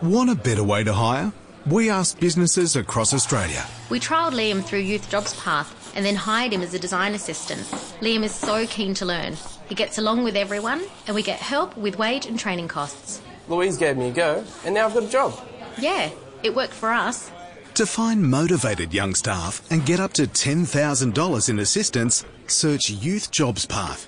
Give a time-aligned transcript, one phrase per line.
[0.00, 1.32] Want a better way to hire?
[1.66, 3.66] We asked businesses across Australia.
[3.90, 7.62] We trialled Liam through Youth Jobs Path and then hired him as a design assistant.
[8.00, 9.36] Liam is so keen to learn.
[9.68, 13.20] He gets along with everyone, and we get help with wage and training costs.
[13.48, 15.34] Louise gave me a go, and now I've got a job.
[15.78, 16.10] Yeah,
[16.44, 17.32] it worked for us.
[17.74, 23.66] To find motivated young staff and get up to $10,000 in assistance, search Youth Jobs
[23.66, 24.06] Path.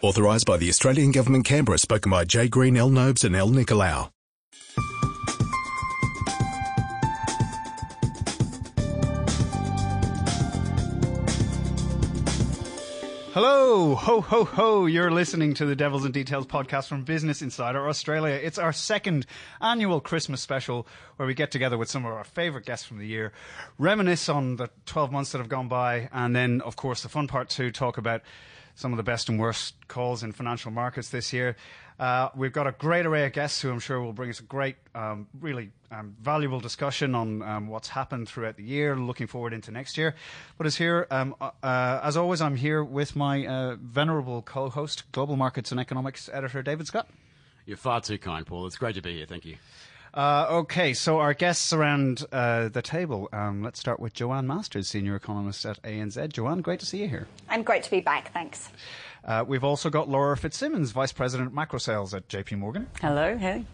[0.00, 2.88] Authorised by the Australian Government Canberra, spoken by Jay Green, L.
[2.88, 3.50] Nobes and L.
[3.50, 4.11] Nicolau.
[13.34, 14.84] Hello, ho, ho, ho.
[14.84, 18.34] You're listening to the Devils and Details podcast from Business Insider Australia.
[18.34, 19.24] It's our second
[19.58, 20.86] annual Christmas special
[21.16, 23.32] where we get together with some of our favourite guests from the year,
[23.78, 27.26] reminisce on the 12 months that have gone by, and then, of course, the fun
[27.26, 28.20] part two, talk about
[28.74, 31.56] some of the best and worst calls in financial markets this year.
[32.02, 34.42] Uh, we've got a great array of guests who I'm sure will bring us a
[34.42, 39.52] great, um, really um, valuable discussion on um, what's happened throughout the year, looking forward
[39.52, 40.16] into next year.
[40.58, 45.04] But as here, um, uh, uh, as always, I'm here with my uh, venerable co-host,
[45.12, 47.06] Global Markets and Economics editor David Scott.
[47.66, 48.66] You're far too kind, Paul.
[48.66, 49.26] It's great to be here.
[49.26, 49.58] Thank you.
[50.12, 53.28] Uh, okay, so our guests around uh, the table.
[53.32, 56.32] Um, let's start with Joanne Masters, senior economist at ANZ.
[56.32, 57.28] Joanne, great to see you here.
[57.48, 58.32] And great to be back.
[58.32, 58.70] Thanks.
[59.24, 62.88] Uh, we've also got Laura Fitzsimmons, vice president macro sales at JP Morgan.
[63.00, 63.64] Hello, hey.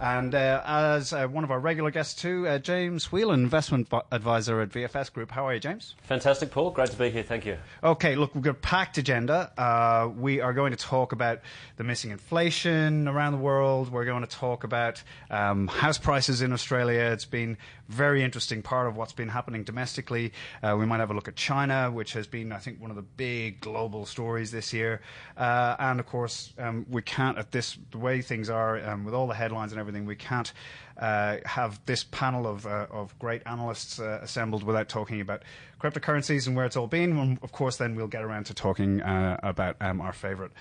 [0.00, 4.62] And uh, as uh, one of our regular guests too, uh, James Whelan, investment advisor
[4.62, 5.30] at VFS Group.
[5.30, 5.94] How are you, James?
[6.04, 6.70] Fantastic, Paul.
[6.70, 7.22] Great to be here.
[7.22, 7.58] Thank you.
[7.84, 9.52] Okay, look, we've got a packed agenda.
[9.58, 11.40] Uh, we are going to talk about
[11.76, 13.92] the missing inflation around the world.
[13.92, 17.00] We're going to talk about um, house prices in Australia.
[17.12, 17.58] It's been
[17.90, 20.32] very interesting part of what's been happening domestically.
[20.62, 22.96] Uh, we might have a look at China, which has been, I think, one of
[22.96, 25.02] the big global stories this year.
[25.36, 29.12] Uh, and of course, um, we can't, at this the way things are, um, with
[29.12, 30.06] all the headlines and everything everything.
[30.06, 30.52] We can't
[30.98, 35.42] uh, have this panel of, uh, of great analysts uh, assembled without talking about
[35.80, 37.18] cryptocurrencies and where it's all been.
[37.18, 40.52] And of course, then we'll get around to talking uh, about um, our favorite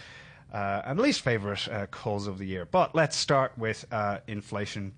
[0.51, 2.65] uh, and least favorite uh, calls of the year.
[2.65, 3.85] But let's start with
[4.27, 4.93] inflation.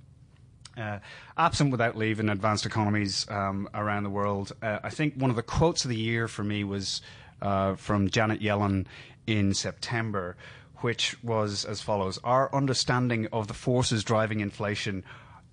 [0.77, 0.99] Uh,
[1.37, 4.53] absent without leave in advanced economies um, around the world.
[4.61, 7.01] Uh, I think one of the quotes of the year for me was
[7.41, 8.85] uh, from Janet Yellen
[9.27, 10.37] in September,
[10.81, 15.03] which was as follows Our understanding of the forces driving inflation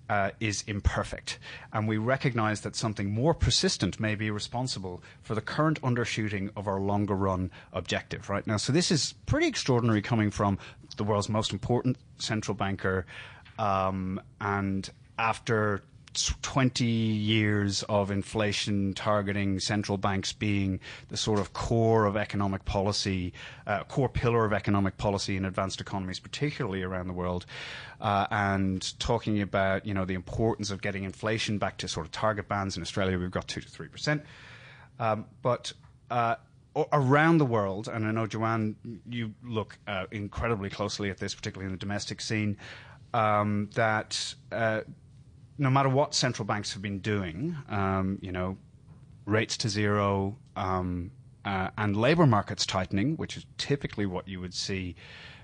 [0.09, 1.37] uh, is imperfect,
[1.71, 6.67] and we recognize that something more persistent may be responsible for the current undershooting of
[6.67, 8.27] our longer run objective.
[8.27, 10.57] Right now, so this is pretty extraordinary coming from
[10.97, 13.05] the world's most important central banker,
[13.59, 14.89] um, and
[15.19, 15.83] after
[16.27, 23.33] 20 years of inflation targeting central banks being the sort of core of economic policy,
[23.67, 27.45] uh, core pillar of economic policy in advanced economies, particularly around the world,
[28.01, 32.11] uh, and talking about you know the importance of getting inflation back to sort of
[32.11, 32.75] target bands.
[32.77, 34.23] In Australia, we've got two to three percent,
[34.99, 35.73] um, but
[36.11, 36.35] uh,
[36.93, 38.75] around the world, and I know Joanne,
[39.09, 42.57] you look uh, incredibly closely at this, particularly in the domestic scene.
[43.11, 44.81] Um, that uh,
[45.59, 48.57] no matter what central banks have been doing, um, you know,
[49.25, 51.11] rates to zero um,
[51.45, 54.95] uh, and labour markets tightening, which is typically what you would see,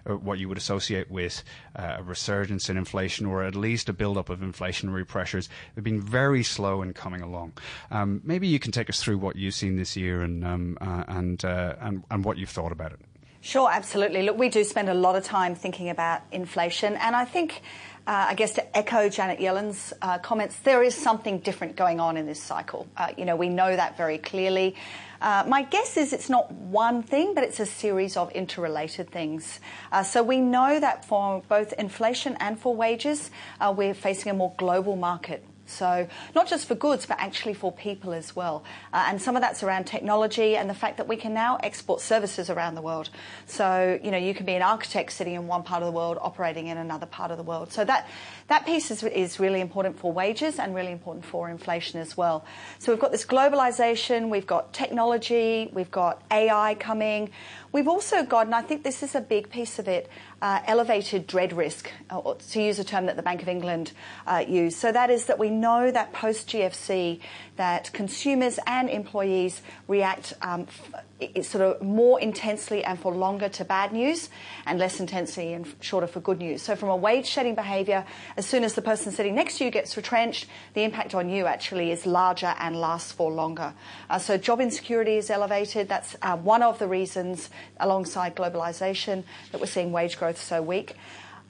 [0.05, 1.43] or what you would associate with
[1.75, 6.01] uh, a resurgence in inflation, or at least a build-up of inflationary pressures, they've been
[6.01, 7.53] very slow in coming along.
[7.91, 11.03] Um, maybe you can take us through what you've seen this year and um, uh,
[11.07, 12.99] and, uh, and and what you've thought about it.
[13.41, 14.23] Sure, absolutely.
[14.23, 17.94] Look, we do spend a lot of time thinking about inflation, and I think uh,
[18.07, 22.27] I guess to echo Janet Yellen's uh, comments, there is something different going on in
[22.27, 22.87] this cycle.
[22.95, 24.75] Uh, you know, we know that very clearly.
[25.21, 29.59] Uh, my guess is it's not one thing, but it's a series of interrelated things.
[29.91, 34.35] Uh, so we know that for both inflation and for wages, uh, we're facing a
[34.35, 35.43] more global market.
[35.65, 38.63] So, not just for goods, but actually for people as well.
[38.93, 42.01] Uh, and some of that's around technology and the fact that we can now export
[42.01, 43.09] services around the world.
[43.47, 46.17] So, you know, you can be an architect sitting in one part of the world,
[46.21, 47.73] operating in another part of the world.
[47.73, 48.07] So, that,
[48.47, 52.45] that piece is, is really important for wages and really important for inflation as well.
[52.79, 57.31] So, we've got this globalization, we've got technology, we've got AI coming.
[57.75, 60.09] We've also got, and I think this is a big piece of it,
[60.41, 63.91] uh, elevated dread risk, uh, to use a term that the Bank of England
[64.25, 64.77] uh, used.
[64.77, 67.19] So that is that we know that post GFC,
[67.57, 71.03] that consumers and employees react um, f-
[71.41, 74.29] sort of more intensely and for longer to bad news,
[74.65, 76.61] and less intensely and shorter for good news.
[76.61, 79.71] So from a wage shedding behaviour, as soon as the person sitting next to you
[79.71, 83.73] gets retrenched, the impact on you actually is larger and lasts for longer.
[84.09, 85.87] Uh, so job insecurity is elevated.
[85.87, 90.95] That's uh, one of the reasons, alongside globalisation, that we're seeing wage growth so weak.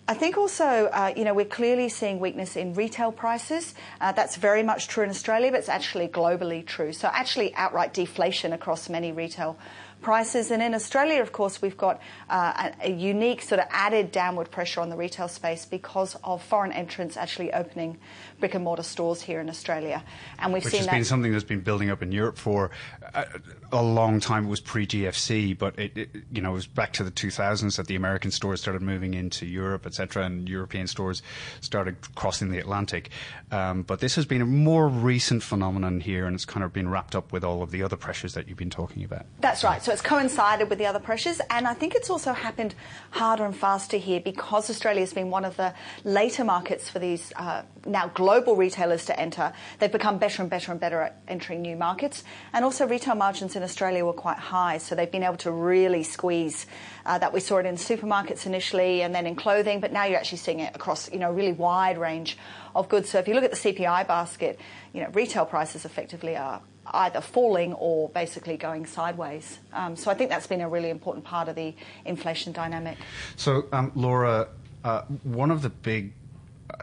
[0.08, 3.74] I think also, uh, you know, we're clearly seeing weakness in retail prices.
[4.00, 6.94] Uh, that's very much true in Australia, but it's actually globally true.
[6.94, 9.58] So, actually, outright deflation across many retail
[10.04, 10.52] prices.
[10.52, 12.00] And in Australia, of course, we've got
[12.30, 16.44] uh, a, a, unique sort of added downward pressure on the retail space because of
[16.44, 17.98] foreign entrants actually opening
[18.40, 20.04] brick and mortar stores here in Australia.
[20.40, 22.12] And we've seen that Which seen has that been something that's been building up in
[22.12, 22.72] Europe for
[23.14, 23.26] a,
[23.72, 24.46] a long time.
[24.46, 27.78] It was pre GFC, but it, it, you know, it was back to the 2000s
[27.78, 31.22] that the American stores started moving into Europe, etc., and European stores
[31.62, 33.10] started crossing the Atlantic.
[33.52, 36.90] Um, but this has been a more recent phenomenon here, and it's kind of been
[36.90, 39.26] wrapped up with all of the other pressures that you've been talking about.
[39.40, 39.82] That's right.
[39.82, 42.76] So it's coincided with the other pressures, and I think it's also happened
[43.12, 45.74] harder and faster here because Australia has been one of the
[46.04, 48.25] later markets for these uh, now global
[48.56, 49.54] retailers to enter.
[49.80, 52.24] They've become better and better and better at entering new markets,
[52.54, 56.04] and also retail margins in Australia were quite high, so they've been able to really
[56.04, 56.66] squeeze.
[57.06, 60.18] Uh, that we saw it in supermarkets initially, and then in clothing, but now you're
[60.18, 62.38] actually seeing it across you know a really wide range
[62.76, 63.10] of goods.
[63.10, 64.60] So if you look at the CPI basket,
[64.94, 66.62] you know retail prices effectively are
[66.94, 69.60] either falling or basically going sideways.
[69.74, 71.74] Um, so I think that's been a really important part of the
[72.06, 72.98] inflation dynamic.
[73.36, 74.50] So, um, Laura,
[74.84, 76.14] uh, one of the big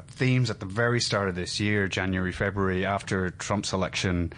[0.08, 4.32] themes at the very start of this year, January, February, after Trump's election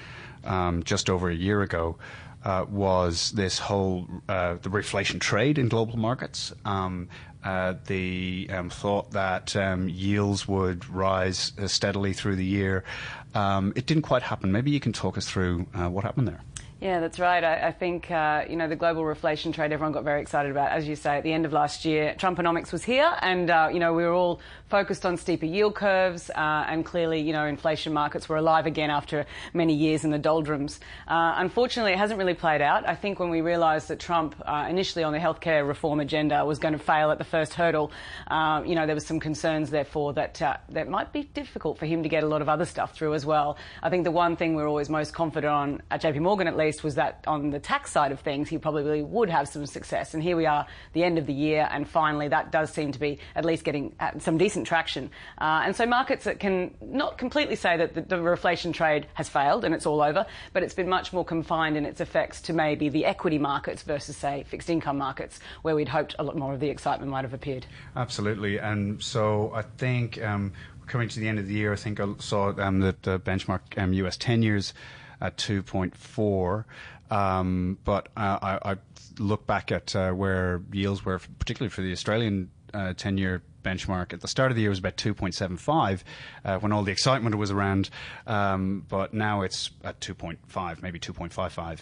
[0.45, 1.97] um, just over a year ago,
[2.45, 6.53] uh, was this whole uh, the reflation trade in global markets.
[6.65, 7.09] Um,
[7.43, 12.85] uh, the um, thought that um, yields would rise uh, steadily through the year.
[13.35, 14.51] Um, it didn't quite happen.
[14.51, 16.41] Maybe you can talk us through uh, what happened there.
[16.81, 17.43] Yeah, that's right.
[17.43, 20.71] I, I think, uh, you know, the global reflation trade everyone got very excited about.
[20.71, 23.79] As you say, at the end of last year, Trumponomics was here and, uh, you
[23.79, 24.41] know, we were all
[24.75, 28.91] focused on steeper yield curves uh, and clearly, you know, inflation markets were alive again
[28.91, 30.81] after many years in the doldrums.
[31.07, 32.85] Uh, unfortunately, it hasn't really played out.
[32.89, 36.59] I think when we realised that Trump, uh, initially on the healthcare reform agenda, was
[36.59, 37.93] going to fail at the first hurdle,
[38.27, 40.35] uh, you know, there was some concerns, therefore, that
[40.71, 43.25] that might be difficult for him to get a lot of other stuff through as
[43.25, 43.57] well.
[43.81, 46.83] I think the one thing we're always most confident on, at JP Morgan at least,
[46.83, 50.15] was that on the tax side of things, he probably would have some success.
[50.15, 52.99] And here we are, the end of the year, and finally that does seem to
[52.99, 55.11] be at least getting uh, some decent traction.
[55.39, 59.29] Uh, and so markets that can not completely say that the, the reflation trade has
[59.29, 62.53] failed and it's all over, but it's been much more confined in its effects to
[62.53, 66.55] maybe the equity markets versus, say, fixed income markets, where we'd hoped a lot more
[66.55, 67.67] of the excitement might have appeared.
[67.97, 68.59] Absolutely.
[68.59, 70.53] And so I think um,
[70.87, 73.61] coming to the end of the year, I think I saw um, that the benchmark
[73.77, 74.75] um, US 10 years
[75.21, 76.65] at 2.4.
[77.11, 78.77] Um, but uh, I, I,
[79.19, 84.13] look back at uh, where yields were, particularly for the Australian uh, 10 year benchmark
[84.13, 86.03] at the start of the year was about 2.75
[86.45, 87.89] uh, when all the excitement was around,
[88.27, 91.81] um, but now it's at 2.5, maybe 2.55.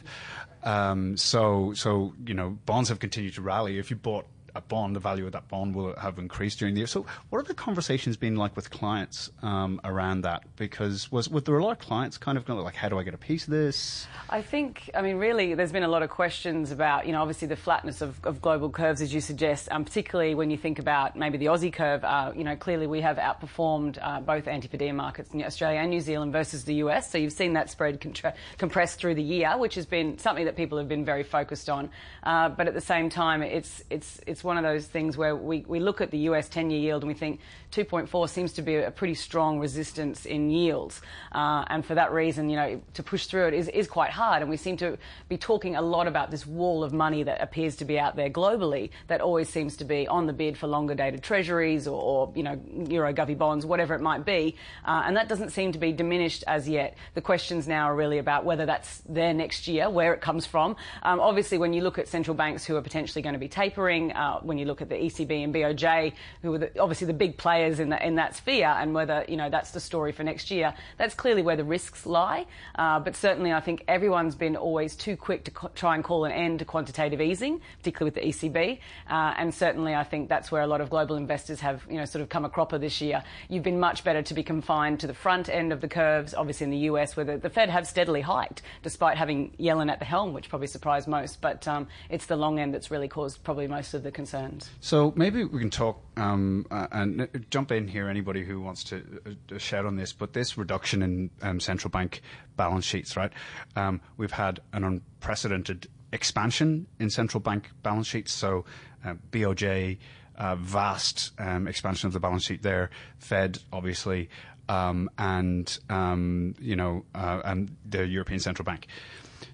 [0.63, 3.79] Um, so, so you know, bonds have continued to rally.
[3.79, 6.81] If you bought a bond, the value of that bond will have increased during the
[6.81, 6.87] year.
[6.87, 10.45] So, what are the conversations been like with clients um, around that?
[10.57, 13.03] Because was, was there a lot of clients kind of going like, how do I
[13.03, 14.07] get a piece of this?
[14.31, 17.49] I think, I mean, really, there's been a lot of questions about, you know, obviously
[17.49, 21.17] the flatness of, of global curves, as you suggest, um, particularly when you think about
[21.17, 22.05] maybe the Aussie curve.
[22.05, 26.01] Uh, you know, clearly we have outperformed uh, both Antipodean markets in Australia and New
[26.01, 27.11] Zealand versus the US.
[27.11, 30.57] So you've seen that spread contra- compressed through the year, which has been something that
[30.57, 31.91] people have been very focused on.
[32.23, 35.65] Uh, but at the same time, it's it's it's one of those things where we,
[35.69, 37.41] we look at the US 10 year yield and we think
[37.73, 41.01] 2.4 seems to be a pretty strong resistance in yields.
[41.33, 44.43] Uh, and for that reason, you know, to push through it is, is quite hard.
[44.43, 44.99] And we seem to
[45.29, 48.29] be talking a lot about this wall of money that appears to be out there
[48.29, 52.33] globally that always seems to be on the bid for longer dated treasuries or, or
[52.37, 52.61] you know,
[52.91, 54.55] Euro govy bonds, whatever it might be.
[54.85, 56.97] Uh, and that doesn't seem to be diminished as yet.
[57.15, 60.77] The questions now are really about whether that's there next year, where it comes from.
[61.03, 64.13] Um, obviously, when you look at central banks who are potentially going to be tapering,
[64.13, 66.13] uh, when you look at the ECB and BOJ,
[66.43, 69.25] who are the, obviously the big players players in, the, in that sphere and whether,
[69.29, 70.75] you know, that's the story for next year.
[70.99, 72.47] That's clearly where the risks lie.
[72.75, 76.25] Uh, but certainly I think everyone's been always too quick to co- try and call
[76.25, 78.79] an end to quantitative easing, particularly with the ECB.
[79.09, 82.05] Uh, and certainly I think that's where a lot of global investors have, you know,
[82.05, 83.23] sort of come a cropper this year.
[83.49, 86.65] You've been much better to be confined to the front end of the curves, obviously
[86.65, 90.05] in the US, where the, the Fed have steadily hiked, despite having Yellen at the
[90.05, 91.41] helm, which probably surprised most.
[91.41, 94.69] But um, it's the long end that's really caused probably most of the concerns.
[94.81, 99.03] So maybe we can talk um, uh, and jump in here, anybody who wants to
[99.27, 102.23] uh, shout on this, but this reduction in um, central bank
[102.57, 103.31] balance sheets, right?
[103.77, 108.33] Um, we've had an unprecedented expansion in central bank balance sheets.
[108.33, 108.65] So
[109.05, 109.99] uh, BOJ,
[110.37, 112.89] uh, vast um, expansion of the balance sheet there.
[113.19, 114.31] Fed, obviously,
[114.71, 118.87] um, and um, you know, uh, and the European Central Bank.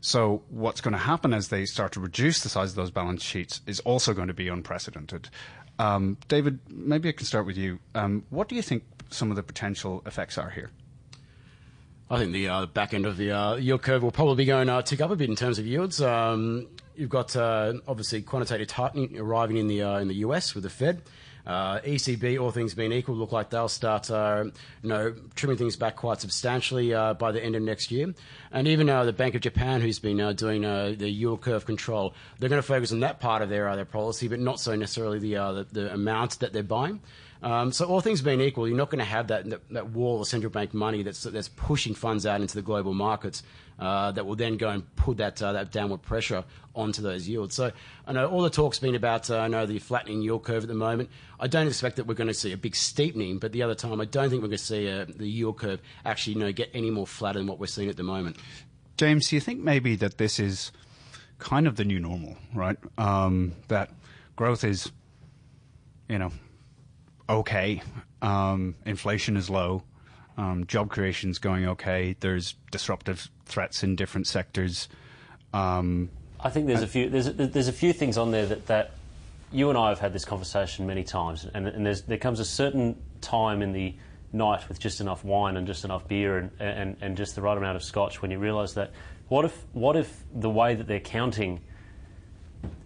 [0.00, 3.22] So what's going to happen as they start to reduce the size of those balance
[3.22, 5.28] sheets is also going to be unprecedented.
[5.78, 7.78] Um, David, maybe I can start with you.
[7.94, 10.70] Um, what do you think some of the potential effects are here?
[12.10, 14.68] I think the uh, back end of the uh, yield curve will probably be going
[14.68, 16.00] uh, tick up a bit in terms of yields.
[16.00, 16.66] Um,
[16.96, 20.70] you've got uh, obviously quantitative tightening arriving in the uh, in the US with the
[20.70, 21.02] Fed.
[21.48, 24.44] Uh, ECB, all things being equal, look like they'll start, uh,
[24.82, 28.12] you know, trimming things back quite substantially uh, by the end of next year.
[28.52, 31.64] And even uh, the Bank of Japan, who's been uh, doing uh, the yield curve
[31.64, 34.74] control, they're going to focus on that part of their their policy, but not so
[34.76, 37.00] necessarily the the, the amount that they're buying.
[37.42, 40.20] Um, so all things being equal, you're not going to have that, that, that wall
[40.20, 43.42] of central bank money that's that's pushing funds out into the global markets
[43.78, 47.54] uh, that will then go and put that uh, that downward pressure onto those yields.
[47.54, 47.70] So
[48.06, 50.68] I know all the talk's been about uh, I know the flattening yield curve at
[50.68, 51.10] the moment.
[51.38, 54.00] I don't expect that we're going to see a big steepening, but the other time
[54.00, 56.70] I don't think we're going to see uh, the yield curve actually you know get
[56.74, 58.36] any more flat than what we're seeing at the moment.
[58.96, 60.72] James, do you think maybe that this is
[61.38, 62.76] kind of the new normal, right?
[62.98, 63.90] Um, that
[64.34, 64.90] growth is,
[66.08, 66.32] you know,
[67.28, 67.82] okay.
[68.22, 69.82] Um, inflation is low.
[70.36, 72.16] Um, job creation is going okay.
[72.20, 74.88] There's disruptive threats in different sectors.
[75.52, 78.66] Um, I think there's a few there's a, there's a few things on there that,
[78.66, 78.92] that
[79.50, 83.00] you and I have had this conversation many times, and, and there comes a certain
[83.20, 83.94] time in the
[84.32, 87.56] night with just enough wine and just enough beer and, and, and just the right
[87.56, 88.92] amount of scotch when you realise that
[89.28, 91.60] what if what if the way that they're counting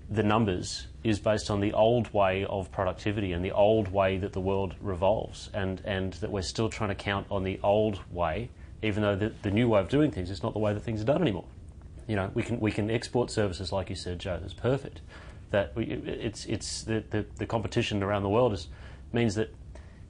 [0.08, 4.32] the numbers is based on the old way of productivity and the old way that
[4.32, 8.48] the world revolves, and, and that we're still trying to count on the old way,
[8.82, 11.00] even though the, the new way of doing things is not the way that things
[11.00, 11.44] are done anymore.
[12.06, 15.00] You know, we can, we can export services, like you said, Joe, that's perfect.
[15.50, 18.68] That we, it's, it's the, the, the competition around the world is,
[19.12, 19.52] means that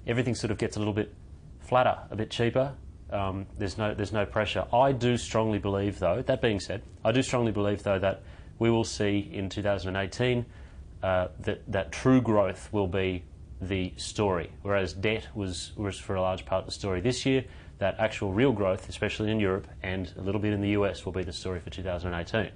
[0.07, 1.13] everything sort of gets a little bit
[1.61, 2.75] flatter, a bit cheaper.
[3.11, 4.67] Um, there's, no, there's no pressure.
[4.73, 8.23] I do strongly believe, though, that being said, I do strongly believe, though, that
[8.59, 10.47] we will see in 2018
[11.03, 13.25] uh, that, that true growth will be
[13.61, 17.45] the story, whereas debt was, was for a large part the story this year.
[17.79, 21.13] That actual real growth, especially in Europe and a little bit in the US, will
[21.13, 22.51] be the story for 2018.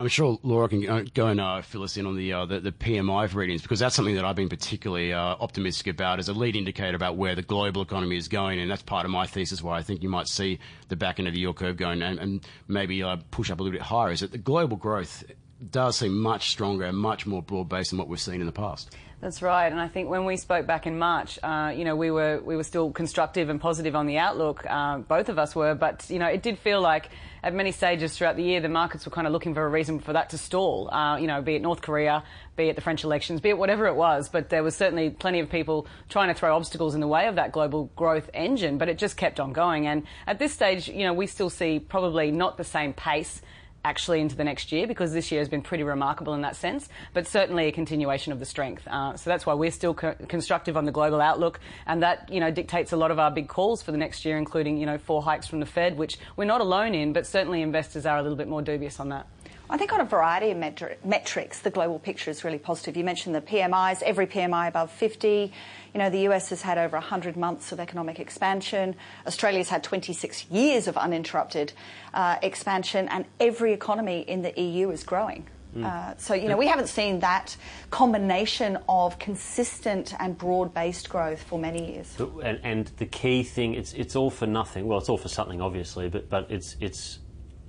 [0.00, 2.72] I'm sure Laura can go and uh, fill us in on the, uh, the, the
[2.72, 6.56] PMI readings because that's something that I've been particularly uh, optimistic about as a lead
[6.56, 9.76] indicator about where the global economy is going, and that's part of my thesis why
[9.76, 12.46] I think you might see the back end of the yield curve going and, and
[12.66, 14.10] maybe uh, push up a little bit higher.
[14.10, 15.22] Is that the global growth
[15.70, 18.52] does seem much stronger and much more broad based than what we've seen in the
[18.52, 18.94] past.
[19.20, 22.10] That's right, and I think when we spoke back in March, uh, you know, we
[22.10, 24.64] were we were still constructive and positive on the outlook.
[24.66, 27.10] Uh, both of us were, but you know, it did feel like
[27.42, 30.00] at many stages throughout the year, the markets were kind of looking for a reason
[30.00, 30.88] for that to stall.
[30.90, 32.24] Uh, you know, be it North Korea,
[32.56, 34.30] be it the French elections, be it whatever it was.
[34.30, 37.34] But there was certainly plenty of people trying to throw obstacles in the way of
[37.34, 38.78] that global growth engine.
[38.78, 41.78] But it just kept on going, and at this stage, you know, we still see
[41.78, 43.42] probably not the same pace
[43.84, 46.88] actually into the next year because this year has been pretty remarkable in that sense,
[47.14, 48.86] but certainly a continuation of the strength.
[48.86, 52.40] Uh, so that's why we're still co- constructive on the global outlook, and that you
[52.40, 54.98] know dictates a lot of our big calls for the next year, including you know
[54.98, 58.22] four hikes from the Fed, which we're not alone in, but certainly investors are a
[58.22, 59.26] little bit more dubious on that.
[59.70, 62.96] I think on a variety of metri- metrics, the global picture is really positive.
[62.96, 65.52] You mentioned the PMIs, every PMI above 50.
[65.94, 68.96] You know, the US has had over 100 months of economic expansion.
[69.28, 71.72] Australia's had 26 years of uninterrupted
[72.12, 75.46] uh, expansion, and every economy in the EU is growing.
[75.76, 75.84] Mm.
[75.84, 77.56] Uh, so, you know, we haven't seen that
[77.90, 82.16] combination of consistent and broad based growth for many years.
[82.42, 84.88] And, and, the key thing, it's, it's all for nothing.
[84.88, 87.20] Well, it's all for something, obviously, but, but it's, it's,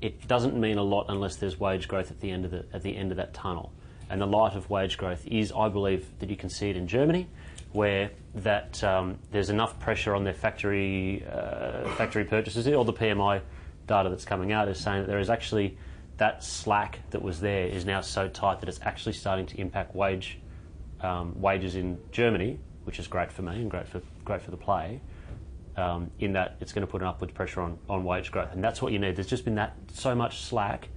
[0.01, 2.81] it doesn't mean a lot unless there's wage growth at the, end of the, at
[2.81, 3.71] the end of that tunnel.
[4.09, 6.87] And the light of wage growth is, I believe, that you can see it in
[6.87, 7.29] Germany
[7.71, 12.67] where that um, there's enough pressure on their factory uh, factory purchases.
[12.67, 13.41] All the PMI
[13.87, 15.77] data that's coming out is saying that there is actually
[16.17, 19.95] that slack that was there is now so tight that it's actually starting to impact
[19.95, 20.39] wage
[21.01, 24.57] um, wages in Germany, which is great for me and great for great for the
[24.57, 24.99] play.
[25.77, 28.61] Um, in that it's going to put an upward pressure on, on wage growth, and
[28.61, 29.15] that's what you need.
[29.15, 30.89] There's just been that so much slack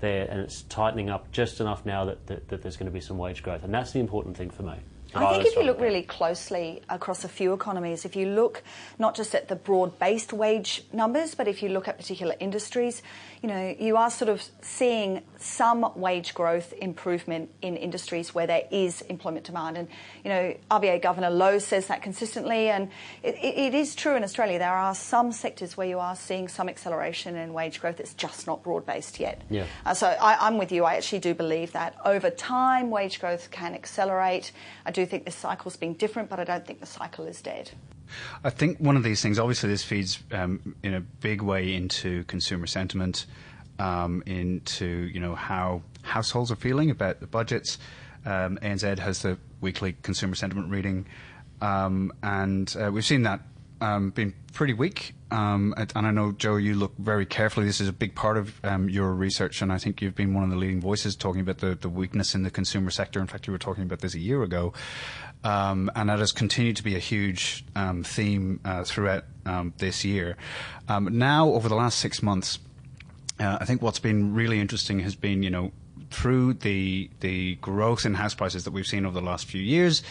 [0.00, 3.00] there, and it's tightening up just enough now that, that, that there's going to be
[3.00, 4.76] some wage growth, and that's the important thing for me.
[5.14, 8.62] I think if you look really closely across a few economies, if you look
[8.98, 13.02] not just at the broad based wage numbers, but if you look at particular industries,
[13.44, 18.62] you know, you are sort of seeing some wage growth improvement in industries where there
[18.70, 19.76] is employment demand.
[19.76, 19.88] And,
[20.24, 22.70] you know, RBA Governor Lowe says that consistently.
[22.70, 22.88] And
[23.22, 24.58] it, it is true in Australia.
[24.58, 28.00] There are some sectors where you are seeing some acceleration in wage growth.
[28.00, 29.42] It's just not broad based yet.
[29.50, 29.66] Yeah.
[29.84, 30.86] Uh, so I, I'm with you.
[30.86, 34.52] I actually do believe that over time, wage growth can accelerate.
[34.86, 37.72] I do think this cycle's been different, but I don't think the cycle is dead.
[38.42, 42.24] I think one of these things, obviously, this feeds um, in a big way into
[42.24, 43.26] consumer sentiment,
[43.78, 47.78] um, into you know how households are feeling about the budgets.
[48.26, 51.06] Um, ANZ has the weekly consumer sentiment reading,
[51.60, 53.40] um, and uh, we've seen that
[53.80, 55.14] um, been pretty weak.
[55.30, 57.66] Um, and I know, Joe, you look very carefully.
[57.66, 60.44] This is a big part of um, your research, and I think you've been one
[60.44, 63.20] of the leading voices talking about the, the weakness in the consumer sector.
[63.20, 64.72] In fact, you were talking about this a year ago.
[65.44, 70.04] Um, and that has continued to be a huge um, theme uh, throughout um, this
[70.04, 70.36] year.
[70.88, 72.58] Um, now, over the last six months,
[73.38, 75.72] uh, I think what's been really interesting has been, you know,
[76.10, 80.02] through the the growth in house prices that we've seen over the last few years,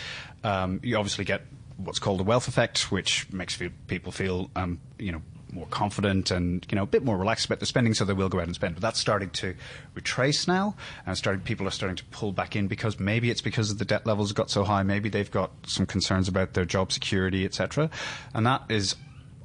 [0.43, 1.41] um, you obviously get
[1.77, 5.21] what's called a wealth effect, which makes people feel, um, you know,
[5.53, 8.29] more confident and you know a bit more relaxed about their spending, so they will
[8.29, 8.75] go out and spend.
[8.75, 9.55] But that's starting to
[9.93, 13.71] retrace now, and starting people are starting to pull back in because maybe it's because
[13.71, 16.91] of the debt levels got so high, maybe they've got some concerns about their job
[16.91, 17.89] security, etc.
[18.33, 18.95] And that is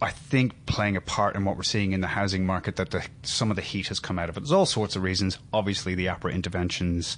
[0.01, 3.05] I think playing a part in what we're seeing in the housing market that the,
[3.23, 4.41] some of the heat has come out of it.
[4.41, 5.39] There's all sorts of reasons.
[5.53, 7.17] Obviously, the APRA interventions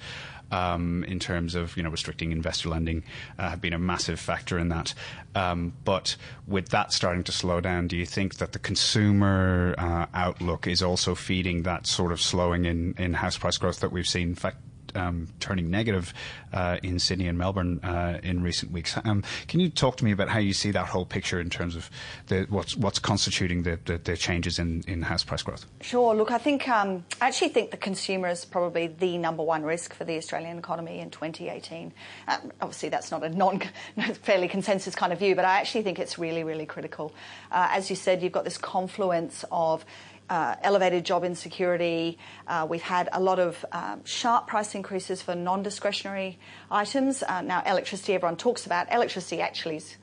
[0.51, 3.03] um, in terms of you know restricting investor lending
[3.39, 4.95] uh, have been a massive factor in that.
[5.35, 6.17] Um, but
[6.47, 10.83] with that starting to slow down, do you think that the consumer uh, outlook is
[10.83, 14.29] also feeding that sort of slowing in, in house price growth that we've seen?
[14.29, 14.57] In fact,
[14.95, 16.13] um, turning negative
[16.53, 18.97] uh, in Sydney and Melbourne uh, in recent weeks.
[19.05, 21.77] Um, can you talk to me about how you see that whole picture in terms
[21.77, 21.91] of
[22.27, 25.67] the, what's, what's constituting the, the, the, changes in, in house price growth?
[25.81, 26.15] Sure.
[26.15, 29.95] Look, I think um, I actually think the consumer is probably the number one risk
[29.95, 31.93] for the Australian economy in 2018.
[32.29, 33.63] Uh, obviously, that's not a non
[34.23, 37.15] fairly consensus kind of view, but I actually think it's really, really critical.
[37.51, 39.85] Uh, as you said, you've got this confluence of
[40.31, 42.19] elevated job insecurity.
[42.47, 46.39] Uh, we've had a lot of um, sharp price increases for non discretionary
[46.71, 47.23] items.
[47.23, 48.93] Uh, now, electricity, everyone talks about.
[48.93, 49.97] Electricity actually is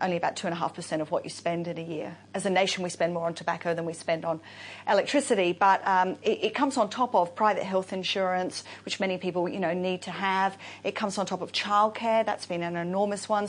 [0.00, 2.16] only about 2.5% of what you spend in a year.
[2.34, 4.40] As a nation, we spend more on tobacco than we spend on
[4.88, 9.48] electricity, but um, it, it, comes on top of private health insurance, which many people
[9.48, 10.58] you know, need to have.
[10.82, 13.46] It comes on top of childcare, that's been an enormous one.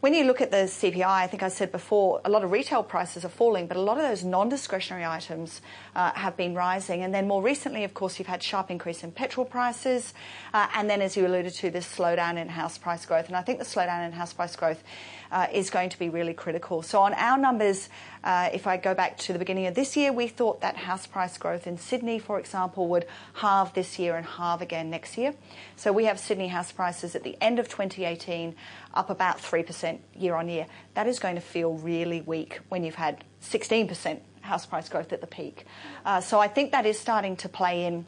[0.00, 2.82] When you look at the CPI, I think I said before, a lot of retail
[2.82, 5.60] prices are falling, but a lot of those non discretionary items
[5.94, 7.02] uh, have been rising.
[7.02, 10.14] And then more recently, of course, you've had sharp increase in petrol prices.
[10.54, 13.26] Uh, and then, as you alluded to, this slowdown in house price growth.
[13.26, 14.82] And I think the slowdown in house price growth
[15.30, 16.80] uh, is going to be really critical.
[16.80, 17.90] So, on our numbers,
[18.24, 21.38] if I go back to the beginning of this year, we thought that house price
[21.38, 25.34] growth in Sydney, for example, would halve this year and halve again next year.
[25.76, 28.54] So, we have Sydney house prices at the end of 2018
[28.94, 30.66] up about 3% year on year.
[30.94, 35.20] That is going to feel really weak when you've had 16% house price growth at
[35.20, 35.66] the peak.
[36.04, 38.06] Uh, so I think that is starting to play in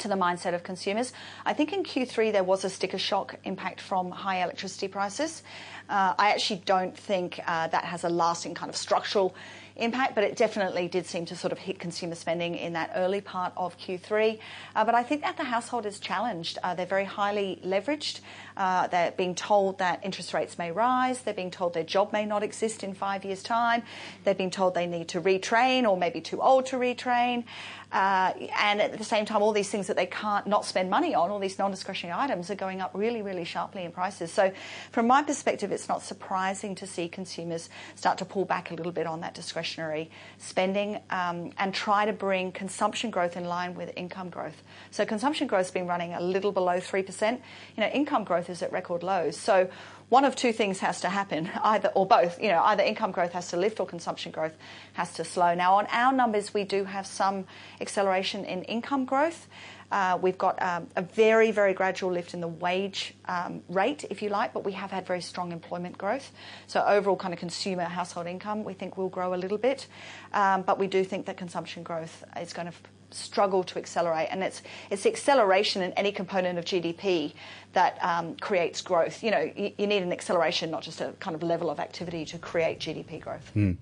[0.00, 1.12] to the mindset of consumers.
[1.44, 5.42] I think in Q3 there was a sticker shock impact from high electricity prices.
[5.88, 9.34] Uh, I actually don't think uh, that has a lasting kind of structural
[9.80, 13.20] impact, but it definitely did seem to sort of hit consumer spending in that early
[13.20, 14.38] part of Q3.
[14.76, 16.58] Uh, but I think that the household is challenged.
[16.62, 18.20] Uh, they're very highly leveraged.
[18.56, 21.22] Uh, they're being told that interest rates may rise.
[21.22, 23.82] They're being told their job may not exist in five years' time.
[24.24, 27.44] They're being told they need to retrain or maybe too old to retrain.
[27.92, 31.14] Uh, and at the same time, all these things that they can't not spend money
[31.14, 34.32] on, all these non-discretionary items, are going up really, really sharply in prices.
[34.32, 34.52] So,
[34.92, 38.92] from my perspective, it's not surprising to see consumers start to pull back a little
[38.92, 43.92] bit on that discretionary spending um, and try to bring consumption growth in line with
[43.96, 44.62] income growth.
[44.90, 47.40] So, consumption growth has been running a little below three percent.
[47.76, 49.36] You know, income growth is at record lows.
[49.36, 49.68] So
[50.10, 52.42] one of two things has to happen, either or both.
[52.42, 54.56] You know, either income growth has to lift or consumption growth
[54.92, 55.54] has to slow.
[55.54, 57.46] Now, on our numbers, we do have some
[57.80, 59.46] acceleration in income growth.
[59.92, 64.22] Uh, we've got um, a very, very gradual lift in the wage um, rate, if
[64.22, 66.30] you like, but we have had very strong employment growth.
[66.66, 69.86] So overall, kind of consumer household income, we think will grow a little bit,
[70.32, 72.74] um, but we do think that consumption growth is going to
[73.10, 74.28] struggle to accelerate.
[74.30, 77.32] And it's, it's acceleration in any component of GDP
[77.72, 79.22] that um, creates growth.
[79.22, 82.24] You know, you, you, need an acceleration, not just a kind of level of activity
[82.26, 83.50] to create GDP growth.
[83.54, 83.76] Mm.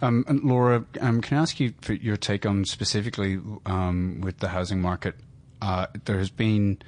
[0.00, 4.48] Um, Laura, um, can I ask you for your take on specifically um, with the
[4.48, 5.14] housing market?
[5.60, 6.78] Uh, there has been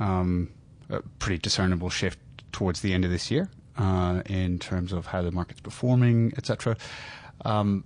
[0.00, 0.50] um,
[0.88, 2.18] a pretty discernible shift
[2.52, 6.76] towards the end of this year uh, in terms of how the market's performing, etc.
[7.44, 7.84] Um,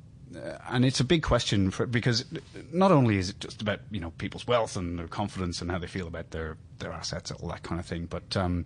[0.68, 2.24] and it's a big question for, because
[2.72, 5.78] not only is it just about you know people's wealth and their confidence and how
[5.78, 8.64] they feel about their their assets, and all that kind of thing, but um,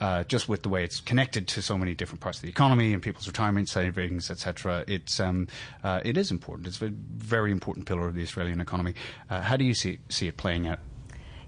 [0.00, 2.92] uh, just with the way it's connected to so many different parts of the economy
[2.92, 4.84] and people's retirement savings, etc.
[4.86, 5.48] It's um,
[5.84, 6.68] uh, it is important.
[6.68, 8.94] It's a very important pillar of the Australian economy.
[9.28, 10.78] Uh, how do you see see it playing out?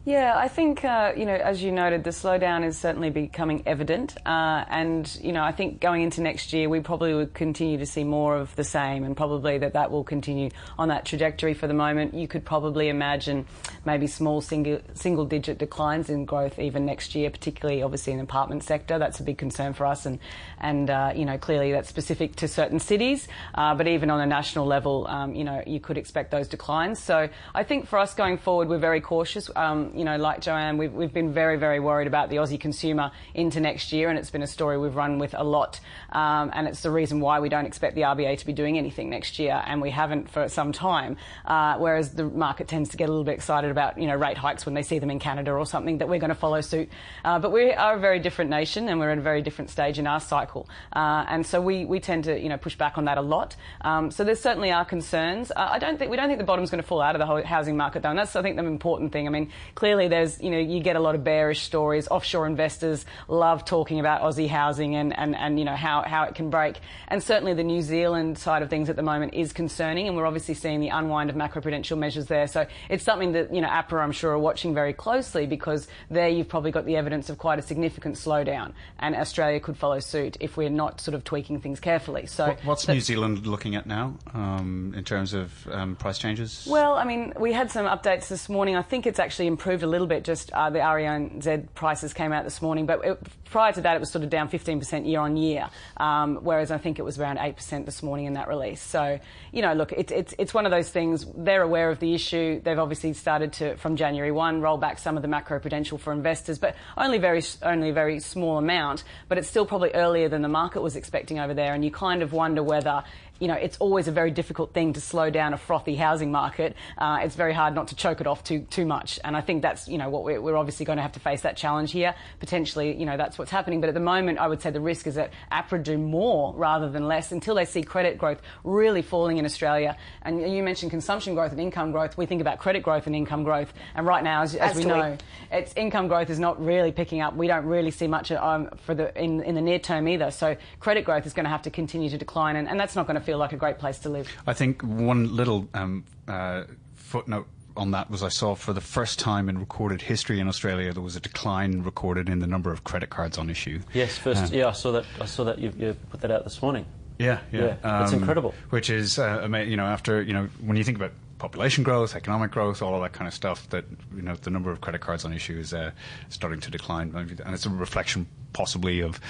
[0.05, 4.17] Yeah, I think, uh, you know, as you noted, the slowdown is certainly becoming evident.
[4.27, 7.87] Uh, and, you know, I think going into next year, we probably would continue to
[7.87, 11.69] see more of the same and probably that that will continue on that trajectory for
[11.69, 12.15] the moment.
[12.15, 13.47] You could probably imagine
[13.85, 18.25] maybe small single, single digit declines in growth even next year, particularly obviously in the
[18.25, 18.99] apartment sector.
[18.99, 20.05] That's a big concern for us.
[20.05, 20.19] And,
[20.59, 23.29] and uh, you know, clearly that's specific to certain cities.
[23.55, 26.99] Uh, but even on a national level, um, you know, you could expect those declines.
[26.99, 29.49] So I think for us going forward, we're very cautious.
[29.55, 33.11] Um, you know, like Joanne, we've, we've been very, very worried about the Aussie consumer
[33.35, 35.81] into next year, and it's been a story we've run with a lot.
[36.11, 39.11] Um, and it's the reason why we don't expect the RBA to be doing anything
[39.11, 41.17] next year, and we haven't for some time.
[41.45, 44.39] Uh, whereas the market tends to get a little bit excited about, you know, rate
[44.39, 46.89] hikes when they see them in Canada or something, that we're going to follow suit.
[47.25, 49.99] Uh, but we are a very different nation, and we're at a very different stage
[49.99, 50.69] in our cycle.
[50.93, 53.57] Uh, and so we, we tend to, you know, push back on that a lot.
[53.83, 55.51] Um, so there certainly are concerns.
[55.51, 57.47] Uh, I don't think we don't think the bottom's going to fall out of the
[57.47, 59.27] housing market, though, and that's I think the important thing.
[59.27, 59.51] I mean,
[59.83, 62.07] clearly there's, you know, you get a lot of bearish stories.
[62.07, 66.37] Offshore investors love talking about Aussie housing and, and, and you know, how, how it
[66.37, 66.77] can break.
[67.09, 70.25] And certainly the New Zealand side of things at the moment is concerning, and we're
[70.25, 72.47] obviously seeing the unwind of macroprudential measures there.
[72.47, 76.29] So it's something that, you know, APRA, I'm sure, are watching very closely because there
[76.29, 80.37] you've probably got the evidence of quite a significant slowdown, and Australia could follow suit
[80.39, 82.27] if we're not sort of tweaking things carefully.
[82.27, 86.69] So what's New Zealand looking at now um, in terms of um, price changes?
[86.71, 88.77] Well, I mean, we had some updates this morning.
[88.77, 90.25] I think it's actually improved a little bit.
[90.25, 94.01] Just uh, the REINZ prices came out this morning, but it, prior to that, it
[94.01, 97.39] was sort of down 15% year on year, um, whereas I think it was around
[97.39, 98.83] 8% this morning in that release.
[98.83, 99.19] So,
[99.53, 101.27] you know, look, it, it's it's one of those things.
[101.35, 102.61] They're aware of the issue.
[102.61, 106.13] They've obviously started to, from January 1, roll back some of the macro prudential for
[106.13, 109.05] investors, but only very only a very small amount.
[109.29, 112.23] But it's still probably earlier than the market was expecting over there, and you kind
[112.23, 113.05] of wonder whether
[113.43, 116.77] you know, it's always a very difficult thing to slow down a frothy housing market.
[116.97, 119.63] Uh, it's very hard not to choke it off too too much, and I think
[119.63, 122.15] that's you know what we're, we're, obviously going to have to face that challenge here.
[122.39, 123.81] Potentially, you know, that's what's happening.
[123.81, 126.89] But at the moment, I would say the risk is that APRA do more rather
[126.89, 129.97] than less until they see credit growth really falling in Australia.
[130.23, 132.17] And you mentioned consumption growth and income growth.
[132.17, 134.85] We think about credit growth and income growth, and right now, as, as, as we
[134.85, 135.17] know,
[135.51, 135.57] we?
[135.59, 137.35] it's income growth is not really picking up.
[137.35, 140.31] We don't really see much um, for the in, in the near term either.
[140.31, 143.09] So credit growth is going to have to continue to decline, and, and that's not
[143.09, 144.29] going to feel like a great place to live.
[144.47, 149.19] I think one little um, uh, footnote on that was I saw for the first
[149.19, 152.85] time in recorded history in Australia there was a decline recorded in the number of
[152.85, 153.81] credit cards on issue.
[153.95, 154.53] Yes, first.
[154.53, 155.05] Uh, yeah, I saw that.
[155.21, 156.85] I saw that you, you put that out this morning.
[157.19, 158.55] Yeah, yeah, yeah um, incredible.
[158.71, 162.53] Which is, uh, you know, after you know when you think about population growth, economic
[162.53, 165.25] growth, all of that kind of stuff, that you know the number of credit cards
[165.25, 165.91] on issue is uh,
[166.29, 169.21] starting to decline, and it's a reflection possibly of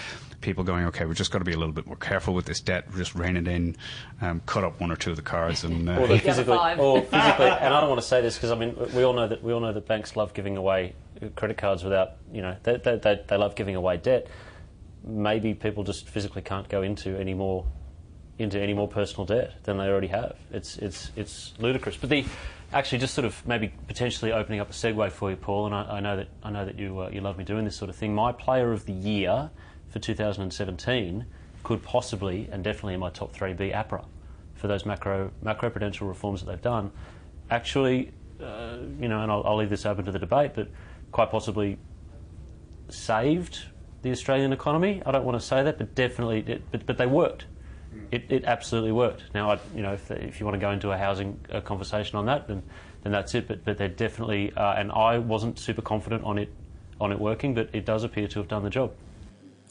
[0.42, 2.60] people going, okay, we're just got to be a little bit more careful with this
[2.60, 3.74] debt, we're just rein it in,
[4.20, 7.46] um, cut up one or two of the cards, and uh, or physically, or physically.
[7.46, 9.54] And I don't want to say this because I mean we all know that we
[9.54, 10.94] all know that banks love giving away
[11.34, 14.26] credit cards without, you know, they, they, they, they love giving away debt.
[15.02, 17.64] Maybe people just physically can't go into any more
[18.42, 20.36] into any more personal debt than they already have.
[20.50, 21.96] It's it's it's ludicrous.
[21.96, 22.24] But the
[22.72, 25.66] actually just sort of maybe potentially opening up a segue for you, Paul.
[25.66, 27.76] And I, I know that I know that you uh, you love me doing this
[27.76, 28.14] sort of thing.
[28.14, 29.50] My player of the year
[29.88, 31.26] for 2017
[31.62, 34.04] could possibly and definitely in my top three be APRA
[34.54, 36.90] for those macro macro prudential reforms that they've done.
[37.50, 40.68] Actually, uh, you know, and I'll, I'll leave this open to the debate, but
[41.10, 41.78] quite possibly
[42.88, 43.66] saved
[44.02, 45.02] the Australian economy.
[45.04, 47.46] I don't want to say that, but definitely, it, but, but they worked.
[48.10, 49.22] It, it, absolutely worked.
[49.34, 52.18] Now, I, you know, if, if, you want to go into a housing uh, conversation
[52.18, 52.62] on that, then
[53.02, 53.48] then that's it.
[53.48, 56.52] But but they're definitely, uh, and I wasn't super confident on it
[57.00, 58.92] on it working, but it does appear to have done the job.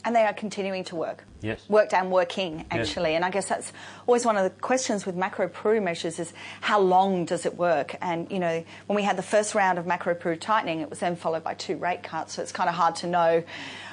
[0.04, 1.24] And they are continuing to work.
[1.42, 1.64] Yes.
[1.68, 3.10] Worked and working, actually.
[3.10, 3.16] Yes.
[3.16, 3.72] And I guess that's
[4.06, 7.94] always one of the questions with macro pru measures is how long does it work?
[8.02, 10.98] And, you know, when we had the first round of macro pru tightening, it was
[10.98, 12.34] then followed by two rate cuts.
[12.34, 13.44] So it's kind of hard to know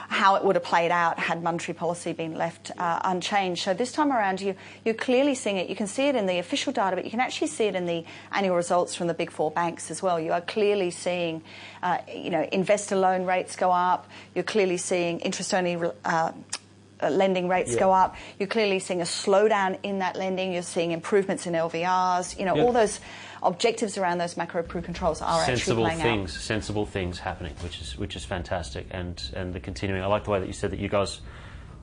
[0.09, 3.63] how it would have played out had monetary policy been left uh, unchanged.
[3.63, 5.69] So this time around, you, you're clearly seeing it.
[5.69, 7.85] You can see it in the official data, but you can actually see it in
[7.85, 10.19] the annual results from the big four banks as well.
[10.19, 11.43] You are clearly seeing,
[11.83, 14.09] uh, you know, investor loan rates go up.
[14.33, 16.31] You're clearly seeing interest-only uh,
[17.01, 17.79] uh, lending rates yeah.
[17.79, 18.15] go up.
[18.39, 20.51] You're clearly seeing a slowdown in that lending.
[20.51, 22.39] You're seeing improvements in LVRs.
[22.39, 22.63] You know, yeah.
[22.63, 22.99] all those
[23.41, 26.41] objectives around those macro pru controls are sensible actually playing things, out.
[26.41, 30.01] Sensible things happening, which is which is fantastic, and and the continuing.
[30.01, 31.21] I like the way that you said that you guys.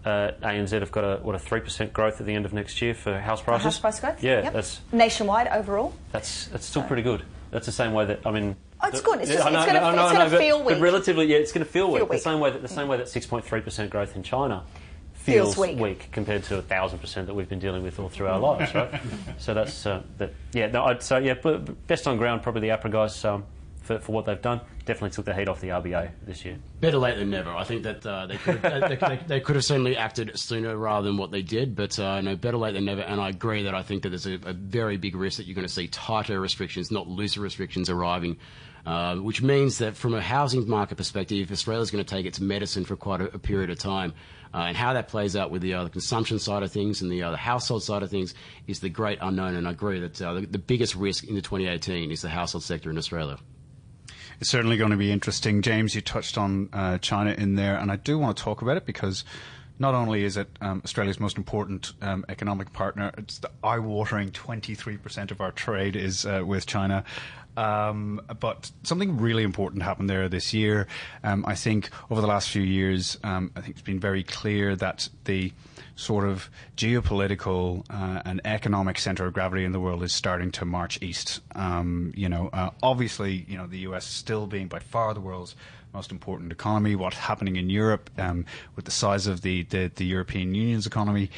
[0.04, 2.80] Uh, ANZ have got a what a three percent growth at the end of next
[2.80, 3.62] year for house prices.
[3.62, 4.22] For house price growth.
[4.22, 4.52] Yeah, yep.
[4.52, 5.94] that's nationwide overall.
[6.12, 6.86] That's that's still so.
[6.88, 7.24] pretty good.
[7.50, 8.54] That's the same way that I mean.
[8.80, 9.20] Oh, it's good.
[9.20, 10.76] It's, just, it's going to feel weak.
[10.76, 12.02] But relatively, yeah, it's going to feel, feel weak.
[12.10, 12.18] weak.
[12.20, 14.62] The same way that the same way that six point three percent growth in China
[15.26, 15.78] feels, feels weak.
[15.78, 16.08] weak.
[16.12, 19.00] compared to a thousand percent that we've been dealing with all through our lives, right?
[19.38, 20.32] so that's uh, that.
[20.52, 23.44] Yeah, no, I'd say yeah, but best on ground probably the APRA guys um,
[23.82, 24.60] for, for what they've done.
[24.84, 26.58] definitely took the heat off the RBA this year.
[26.80, 27.50] Better late than never.
[27.50, 30.76] I think that uh, they, could have, they, they, they, could have certainly acted sooner
[30.76, 33.02] rather than what they did, but uh, no, better late than never.
[33.02, 35.54] And I agree that I think that there's a, a very big risk that you're
[35.54, 38.38] going to see tighter restrictions, not looser restrictions, arriving.
[38.84, 42.84] Uh, which means that from a housing market perspective, Australia's going to take its medicine
[42.84, 44.14] for quite a, a period of time.
[44.56, 47.12] Uh, and how that plays out with the, uh, the consumption side of things and
[47.12, 48.32] the, uh, the household side of things
[48.66, 49.54] is the great unknown.
[49.54, 52.88] And I agree that uh, the, the biggest risk into 2018 is the household sector
[52.88, 53.36] in Australia.
[54.40, 55.60] It's certainly going to be interesting.
[55.60, 58.78] James, you touched on uh, China in there, and I do want to talk about
[58.78, 59.24] it because
[59.78, 65.30] not only is it um, Australia's most important um, economic partner, it's the eye-watering 23%
[65.30, 67.04] of our trade is uh, with China.
[67.56, 70.86] Um, but something really important happened there this year.
[71.24, 74.76] Um, I think over the last few years, um, I think it's been very clear
[74.76, 75.52] that the
[75.96, 80.64] sort of geopolitical uh, and economic center of gravity in the world is starting to
[80.64, 81.40] march east.
[81.54, 84.06] Um, you know, uh, obviously, you know, the U.S.
[84.06, 85.56] still being by far the world's
[85.96, 86.94] most important economy.
[86.94, 88.44] What's happening in Europe um,
[88.76, 91.30] with the size of the, the, the European Union's economy.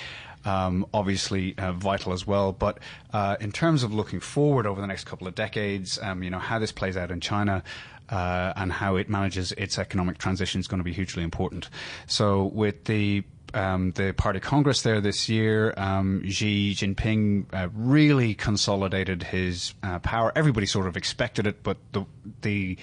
[0.48, 2.52] Um, obviously uh, vital as well.
[2.52, 2.78] But
[3.12, 6.38] uh, in terms of looking forward over the next couple of decades, um, you know
[6.38, 7.62] how this plays out in China.
[8.10, 11.68] Uh, and how it manages its economic transition is going to be hugely important.
[12.06, 18.34] So, with the um, the Party Congress there this year, um, Xi Jinping uh, really
[18.34, 20.32] consolidated his uh, power.
[20.34, 22.06] Everybody sort of expected it, but the
[22.40, 22.78] the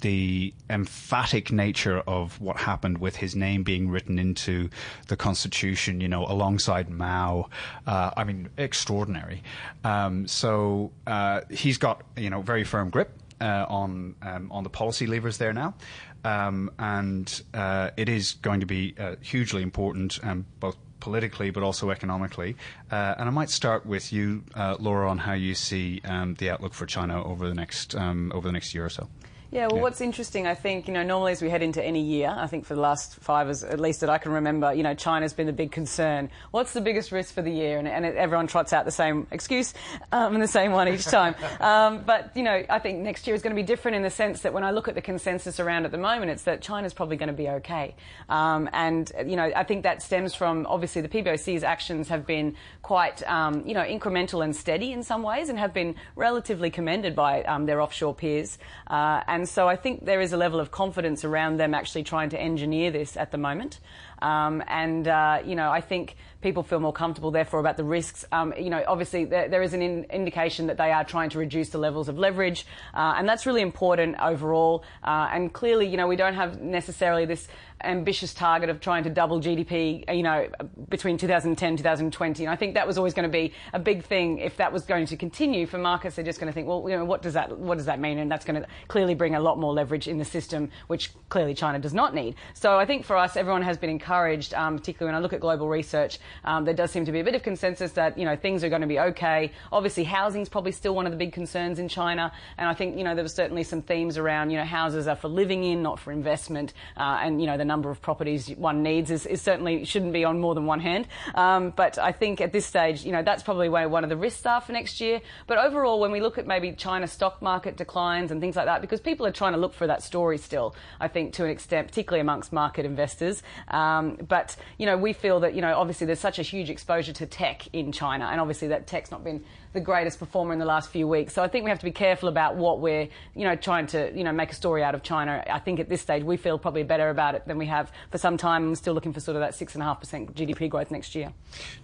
[0.00, 4.68] the emphatic nature of what happened with his name being written into
[5.08, 7.48] the constitution, you know, alongside Mao,
[7.86, 9.42] uh, I mean, extraordinary.
[9.84, 13.10] Um, so uh, he's got you know very firm grip
[13.40, 15.74] uh, on um, on the policy levers there now.
[16.22, 21.62] Um, and uh, it is going to be uh, hugely important, um, both politically but
[21.62, 22.56] also economically.
[22.90, 26.50] Uh, and I might start with you, uh, Laura, on how you see um, the
[26.50, 29.08] outlook for China over the next um, over the next year or so.
[29.52, 29.82] Yeah, well, yeah.
[29.82, 32.64] what's interesting, I think, you know, normally as we head into any year, I think
[32.64, 35.48] for the last five, as, at least that I can remember, you know, China's been
[35.48, 36.30] the big concern.
[36.52, 37.76] What's the biggest risk for the year?
[37.76, 39.74] And, and everyone trots out the same excuse
[40.12, 41.34] um, and the same one each time.
[41.60, 44.10] um, but, you know, I think next year is going to be different in the
[44.10, 46.94] sense that when I look at the consensus around at the moment, it's that China's
[46.94, 47.96] probably going to be okay.
[48.28, 52.54] Um, and, you know, I think that stems from, obviously, the PBOC's actions have been
[52.82, 57.16] quite, um, you know, incremental and steady in some ways and have been relatively commended
[57.16, 58.56] by um, their offshore peers.
[58.86, 62.04] Uh, and and so I think there is a level of confidence around them actually
[62.04, 63.80] trying to engineer this at the moment.
[64.20, 68.26] Um, and, uh, you know, I think people feel more comfortable, therefore, about the risks.
[68.32, 71.38] Um, you know, obviously, there, there is an in indication that they are trying to
[71.38, 74.84] reduce the levels of leverage, uh, and that's really important overall.
[75.02, 77.48] Uh, and clearly, you know, we don't have necessarily this
[77.82, 80.48] ambitious target of trying to double GDP, you know,
[80.88, 82.44] between 2010 and 2020.
[82.44, 84.38] And I think that was always going to be a big thing.
[84.38, 86.96] If that was going to continue for markets, they're just going to think, well, you
[86.96, 88.18] know, what does that what does that mean?
[88.18, 91.54] And that's going to clearly bring a lot more leverage in the system, which clearly
[91.54, 92.34] China does not need.
[92.54, 95.40] So I think for us, everyone has been encouraged, um, particularly when I look at
[95.40, 98.36] global research, um, there does seem to be a bit of consensus that you know
[98.36, 99.52] things are going to be okay.
[99.72, 102.96] Obviously, housing is probably still one of the big concerns in China, and I think
[102.96, 105.82] you know there was certainly some themes around you know houses are for living in,
[105.82, 109.40] not for investment, uh, and you know the number of properties one needs is, is,
[109.40, 111.06] certainly shouldn't be on more than one hand.
[111.34, 114.16] Um, but I think at this stage, you know that's probably where one of the
[114.16, 115.20] risks are for next year.
[115.46, 118.80] But overall, when we look at maybe China stock market declines and things like that,
[118.80, 121.88] because people are trying to look for that story still, I think to an extent,
[121.88, 123.42] particularly amongst market investors.
[123.68, 127.12] Um, but you know we feel that you know obviously there's such a huge exposure
[127.12, 130.64] to tech in China, and obviously that tech's not been the greatest performer in the
[130.64, 131.32] last few weeks.
[131.34, 134.12] So I think we have to be careful about what we're, you know, trying to,
[134.14, 135.44] you know, make a story out of China.
[135.48, 138.18] I think at this stage we feel probably better about it than we have for
[138.18, 138.68] some time.
[138.68, 141.14] I'm still looking for sort of that six and a half percent GDP growth next
[141.14, 141.32] year.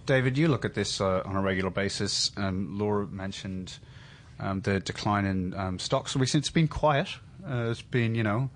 [0.05, 2.31] David, you look at this uh, on a regular basis.
[2.35, 3.77] Um, Laura mentioned
[4.39, 6.11] um, the decline in um, stocks.
[6.11, 7.09] So it's been quiet.
[7.47, 8.49] Uh, it's been, you know,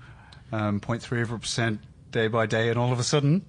[0.52, 1.80] um, 0.3 percent
[2.12, 3.46] day by day, and all of a sudden.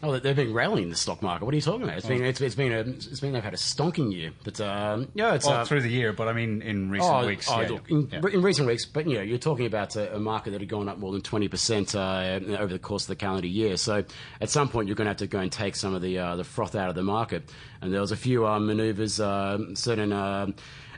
[0.00, 1.44] Oh, they've been rallying the stock market.
[1.44, 1.98] What are you talking about?
[1.98, 5.08] It's been it's, it's been a, it's been they've had a stonking year, but um,
[5.14, 6.12] yeah, it's well, uh, through the year.
[6.12, 7.68] But I mean, in recent oh, weeks, oh, yeah.
[7.68, 8.20] look, in, yeah.
[8.32, 10.88] in, recent weeks, but you know, you're talking about a, a, market that had gone
[10.88, 13.76] up more than twenty percent uh, over the course of the calendar year.
[13.76, 14.04] So
[14.40, 16.36] at some point, you're going to have to go and take some of the uh,
[16.36, 17.50] the froth out of the market.
[17.80, 20.52] And there was a few uh, manoeuvres, uh, certain uh,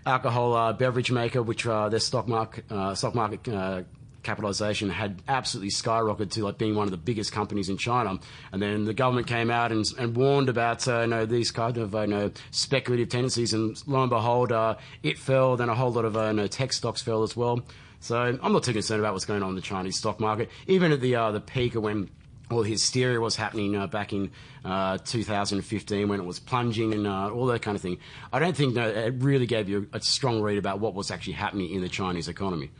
[0.04, 3.86] alcohol beverage maker, which their stock market stock market
[4.22, 8.18] capitalization had absolutely skyrocketed to like being one of the biggest companies in China.
[8.52, 11.76] And then the government came out and, and warned about uh, you know these kind
[11.78, 15.56] of uh, you know speculative tendencies, and lo and behold, uh, it fell.
[15.56, 17.62] Then a whole lot of uh, you know, tech stocks fell as well.
[18.00, 20.48] So I'm not too concerned about what's going on in the Chinese stock market.
[20.66, 22.08] Even at the uh, the peak of when
[22.50, 24.30] all the hysteria was happening uh, back in
[24.64, 27.98] uh, 2015 when it was plunging and uh, all that kind of thing.
[28.32, 31.34] I don't think that it really gave you a strong read about what was actually
[31.34, 32.70] happening in the Chinese economy.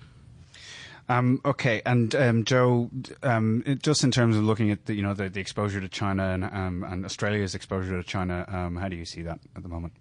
[1.11, 2.89] Um, okay, and um, Joe,
[3.25, 5.89] um, it- just in terms of looking at the you know the, the exposure to
[5.89, 9.63] China and um, and Australia's exposure to China, um, how do you see that at
[9.65, 9.93] the moment?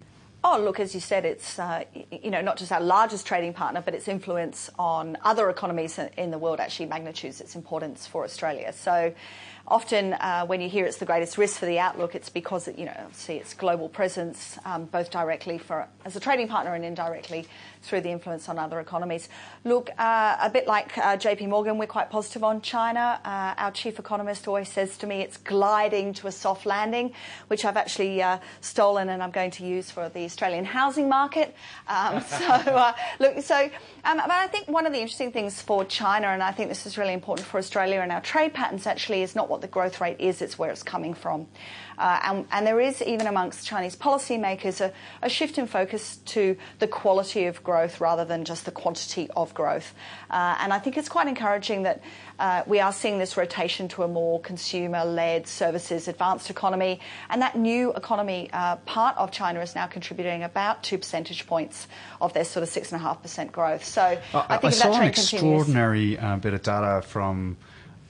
[0.44, 3.82] Oh, look, as you said, it's uh, you know not just our largest trading partner,
[3.84, 8.22] but its influence on other economies in- in the world actually magnitudes its importance for
[8.24, 8.72] Australia.
[8.72, 9.12] So
[9.70, 12.78] often uh, when you hear it's the greatest risk for the outlook, it's because it,
[12.78, 16.84] you know obviously its global presence, um, both directly for as a trading partner and
[16.84, 17.46] indirectly
[17.82, 19.28] through the influence on other economies.
[19.64, 21.46] Look, uh, a bit like uh, J.P.
[21.46, 23.20] Morgan, we're quite positive on China.
[23.24, 27.12] Uh, our chief economist always says to me, it's gliding to a soft landing,
[27.48, 31.54] which I've actually uh, stolen and I'm going to use for the Australian housing market.
[31.88, 33.70] Um, so, uh, look, so,
[34.04, 36.86] um, but I think one of the interesting things for China, and I think this
[36.86, 40.00] is really important for Australia and our trade patterns actually, is not what the growth
[40.00, 41.46] rate is, it's where it's coming from.
[41.98, 46.56] Uh, and, and there is, even amongst Chinese policymakers, a, a shift in focus to
[46.78, 49.94] the quality of growth rather than just the quantity of growth.
[50.30, 52.02] Uh, and I think it's quite encouraging that
[52.38, 57.00] uh, we are seeing this rotation to a more consumer led services advanced economy.
[57.28, 61.86] And that new economy uh, part of China is now contributing about two percentage points
[62.20, 63.84] of their sort of 6.5% growth.
[63.84, 67.58] So I think Uh, I that saw an extraordinary uh, bit of data from,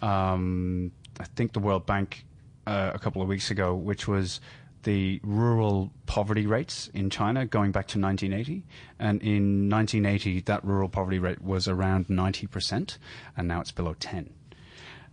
[0.00, 2.24] um, I think, the World Bank
[2.66, 4.40] uh, a couple of weeks ago, which was
[4.85, 8.64] the rural poverty rates in China going back to 1980.
[8.98, 12.96] And in 1980, that rural poverty rate was around 90%,
[13.37, 14.30] and now it's below 10.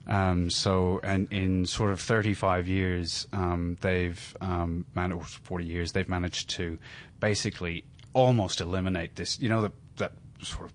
[0.08, 6.08] Um, so, and in sort of 35 years, um, they've um, managed, 40 years, they've
[6.08, 6.80] managed to
[7.20, 9.38] basically almost eliminate this.
[9.42, 10.74] You know, that sort of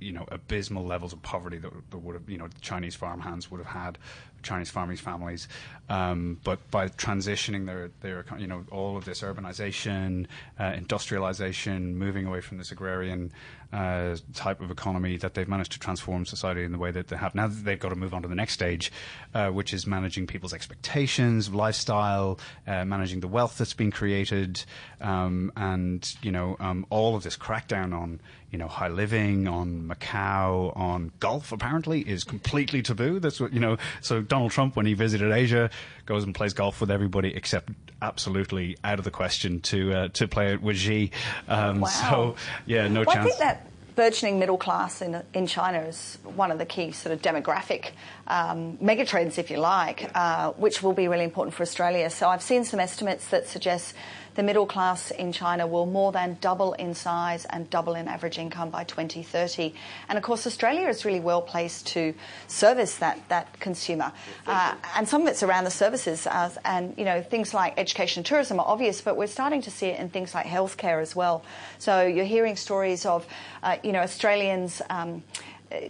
[0.00, 3.58] you know abysmal levels of poverty that, that would have you know Chinese farmhands would
[3.58, 3.98] have had,
[4.42, 5.48] Chinese farming families,
[5.88, 10.26] um, but by transitioning their their you know all of this urbanization,
[10.58, 13.32] uh, industrialization, moving away from this agrarian
[13.72, 17.16] uh, type of economy, that they've managed to transform society in the way that they
[17.16, 17.34] have.
[17.34, 18.92] Now they've got to move on to the next stage,
[19.34, 24.64] uh, which is managing people's expectations, lifestyle, uh, managing the wealth that's been created,
[25.00, 29.88] um, and you know um, all of this crackdown on you know high living, on
[29.88, 31.52] Macau, on golf.
[31.52, 33.18] Apparently, is completely taboo.
[33.18, 33.78] That's what you know.
[34.00, 35.70] So Donald Trump, when he visited Asia,
[36.06, 40.26] goes and plays golf with everybody, except absolutely out of the question to uh, to
[40.28, 41.10] play it with Xi.
[41.48, 41.88] Um, Wow.
[41.88, 42.36] So
[42.66, 43.26] yeah, no Well, I chance.
[43.26, 47.20] think that burgeoning middle class in, in China is one of the key sort of
[47.20, 47.90] demographic
[48.26, 52.08] um, megatrends, if you like, uh, which will be really important for Australia.
[52.08, 53.94] So I've seen some estimates that suggest
[54.34, 58.38] the middle class in China will more than double in size and double in average
[58.38, 59.74] income by 2030.
[60.08, 62.14] And of course, Australia is really well placed to
[62.46, 64.12] service that, that consumer.
[64.46, 66.26] Uh, and some of it's around the services.
[66.26, 69.70] Uh, and, you know, things like education and tourism are obvious, but we're starting to
[69.70, 71.44] see it in things like healthcare as well.
[71.78, 73.26] So you're hearing stories of,
[73.62, 74.80] uh, you know, Australians.
[74.88, 75.22] Um,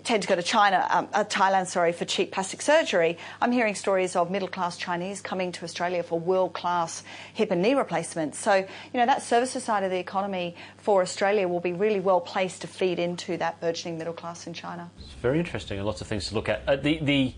[0.04, 3.18] tend to go to China, um, uh, Thailand, sorry, for cheap plastic surgery.
[3.40, 7.02] I'm hearing stories of middle-class Chinese coming to Australia for world-class
[7.34, 8.38] hip and knee replacements.
[8.38, 12.20] So, you know, that services side of the economy for Australia will be really well
[12.20, 14.90] placed to feed into that burgeoning middle class in China.
[14.98, 16.62] It's very interesting and lots of things to look at.
[16.66, 17.34] Uh, the, the,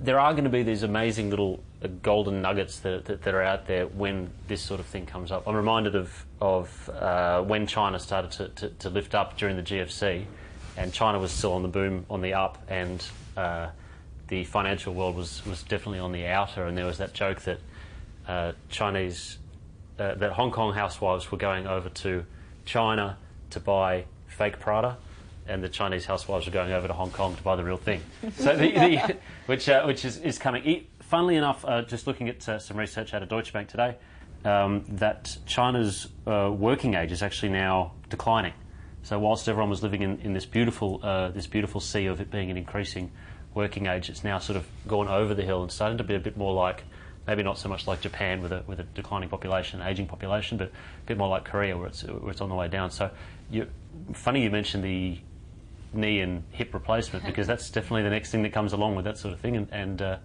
[0.00, 3.42] there are going to be these amazing little uh, golden nuggets that, that, that are
[3.42, 5.46] out there when this sort of thing comes up.
[5.46, 9.62] I'm reminded of, of uh, when China started to, to, to lift up during the
[9.62, 10.26] GFC,
[10.78, 13.04] and China was still on the boom, on the up, and
[13.36, 13.68] uh,
[14.28, 16.64] the financial world was, was definitely on the outer.
[16.66, 17.58] And there was that joke that
[18.28, 19.38] uh, Chinese,
[19.98, 22.24] uh, that Hong Kong housewives were going over to
[22.64, 23.18] China
[23.50, 24.96] to buy fake Prada
[25.48, 28.02] and the Chinese housewives were going over to Hong Kong to buy the real thing.
[28.36, 30.86] So, the, the, which uh, which is, is coming.
[31.00, 33.96] Funnily enough, uh, just looking at uh, some research out of Deutsche Bank today,
[34.44, 38.52] um, that China's uh, working age is actually now declining.
[39.08, 42.30] So, whilst everyone was living in, in this beautiful uh, this beautiful sea of it
[42.30, 43.10] being an increasing
[43.54, 46.18] working age, it's now sort of gone over the hill and starting to be a
[46.18, 46.84] bit more like.
[47.26, 50.68] Maybe not so much like Japan with a, with a declining population, aging population, but
[50.68, 52.90] a bit more like Korea where it's, where it's on the way down.
[52.90, 53.10] So,
[53.50, 53.66] you,
[54.12, 55.18] funny you mentioned the
[55.94, 59.16] knee and hip replacement because that's definitely the next thing that comes along with that
[59.16, 59.56] sort of thing.
[59.56, 60.18] And, and uh,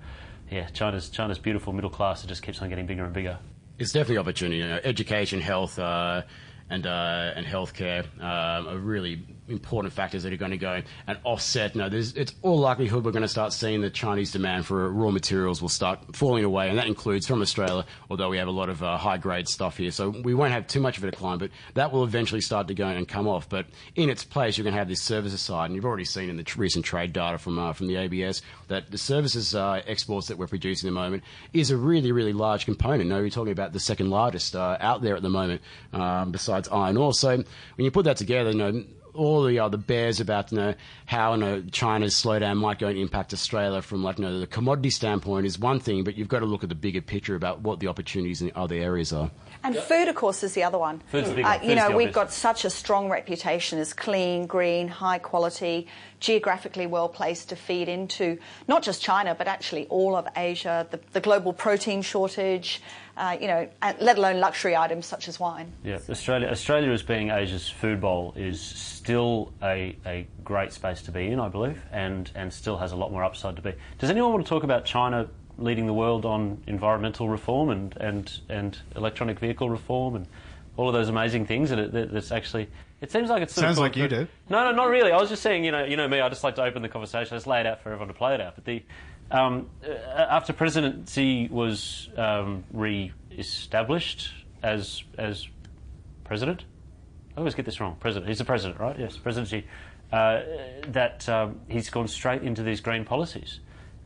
[0.52, 2.26] yeah, China's China's beautiful middle class.
[2.26, 3.40] It just keeps on getting bigger and bigger.
[3.80, 4.58] It's definitely opportunity.
[4.58, 6.24] You know, education, health, uh,
[6.74, 11.18] and uh, and healthcare um, are really important factors that are going to go and
[11.24, 11.76] offset.
[11.76, 15.62] No, it's all likelihood we're going to start seeing the Chinese demand for raw materials
[15.62, 17.86] will start falling away, and that includes from Australia.
[18.10, 20.68] Although we have a lot of uh, high grade stuff here, so we won't have
[20.68, 23.50] too much of a decline, but that will eventually start to go and come off.
[23.50, 23.66] But
[23.96, 26.38] in its place, you're going to have this services side, and you've already seen in
[26.38, 30.28] the tr- recent trade data from uh, from the ABS that the services uh, exports
[30.28, 31.24] that we're producing at the moment
[31.54, 33.10] is a really really large component.
[33.10, 36.68] No, we're talking about the second largest uh, out there at the moment, um, besides
[36.70, 37.14] iron ore.
[37.14, 37.46] So when
[37.86, 38.84] you put that together, you know
[39.14, 40.74] all the other bears about you know
[41.06, 44.48] how you know China's slowdown might go and impact Australia from like you know the
[44.48, 47.62] commodity standpoint is one thing, but you've got to look at the bigger picture about
[47.62, 49.32] what the opportunities in other areas are.
[49.64, 51.02] And food, of course, is the other one.
[51.08, 51.62] Food's the big Uh, one.
[51.62, 55.88] you Food's know, the we've got such a strong reputation as clean, green, high quality,
[56.20, 58.38] geographically well placed to feed into
[58.68, 62.82] not just China, but actually all of Asia, the, the global protein shortage,
[63.18, 63.68] uh, you know,
[64.00, 65.72] let alone luxury items such as wine.
[65.84, 71.12] Yeah, Australia, Australia as being Asia's food bowl is still a, a great space to
[71.12, 73.74] be in, I believe, and, and still has a lot more upside to be.
[74.00, 78.40] Does anyone want to talk about China leading the world on environmental reform and, and,
[78.50, 80.28] and electronic vehicle reform and
[80.78, 82.68] all of those amazing things that, it, that that's actually
[83.04, 84.28] it seems like it's sort Sounds of like you do.
[84.50, 85.12] No, no, not really.
[85.12, 86.22] I was just saying, you know, you know me.
[86.22, 87.34] I just like to open the conversation.
[87.34, 88.56] I just lay it out for everyone to play it out.
[88.56, 88.82] But the
[89.32, 95.48] um, uh, after presidency was um, re-established as as
[96.24, 96.64] president,
[97.36, 97.98] I always get this wrong.
[98.00, 98.30] President.
[98.30, 98.98] He's the president, right?
[98.98, 99.66] Yes, presidency.
[100.12, 100.42] Uh,
[100.90, 103.60] that um, he's gone straight into these green policies.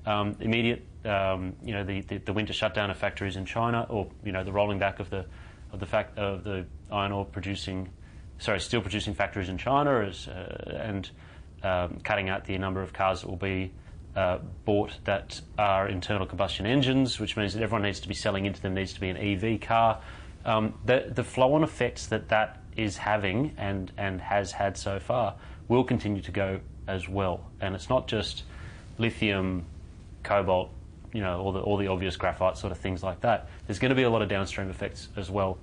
[0.05, 4.07] Um, immediate, um, you know, the, the, the winter shutdown of factories in China, or
[4.23, 5.25] you know, the rolling back of the
[5.73, 7.89] of the fact of the iron ore producing,
[8.39, 11.09] sorry, steel producing factories in China, is, uh, and
[11.63, 13.73] um, cutting out the number of cars that will be
[14.17, 18.47] uh, bought that are internal combustion engines, which means that everyone needs to be selling
[18.47, 20.01] into them needs to be an EV car.
[20.43, 25.35] Um, the the flow-on effects that that is having and and has had so far
[25.67, 27.45] will continue to go as well.
[27.61, 28.43] And it's not just
[28.97, 29.65] lithium,
[30.23, 30.71] cobalt,
[31.13, 33.47] you know, all the all the obvious graphite sort of things like that.
[33.67, 35.59] There's going to be a lot of downstream effects as well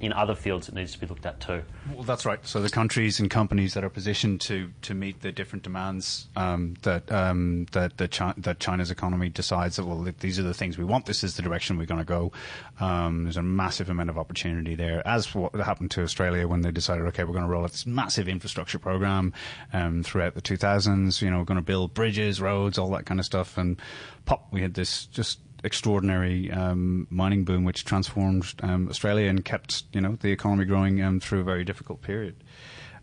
[0.00, 1.62] in other fields that needs to be looked at too.
[1.92, 2.44] Well, that's right.
[2.46, 6.74] So the countries and companies that are positioned to, to meet the different demands um,
[6.82, 10.78] that um, that that, Chi- that China's economy decides that well these are the things
[10.78, 11.06] we want.
[11.06, 12.32] This is the direction we're going to go.
[12.80, 16.70] Um, there's a massive amount of opportunity there, as what happened to Australia when they
[16.70, 19.32] decided, okay, we're going to roll out this massive infrastructure program
[19.72, 21.20] um, throughout the 2000s.
[21.20, 23.80] You know, we're going to build bridges, roads, all that kind of stuff, and
[24.24, 29.84] pop, we had this just extraordinary um, mining boom, which transformed um, Australia and kept
[29.92, 32.36] you know the economy growing um, through a very difficult period.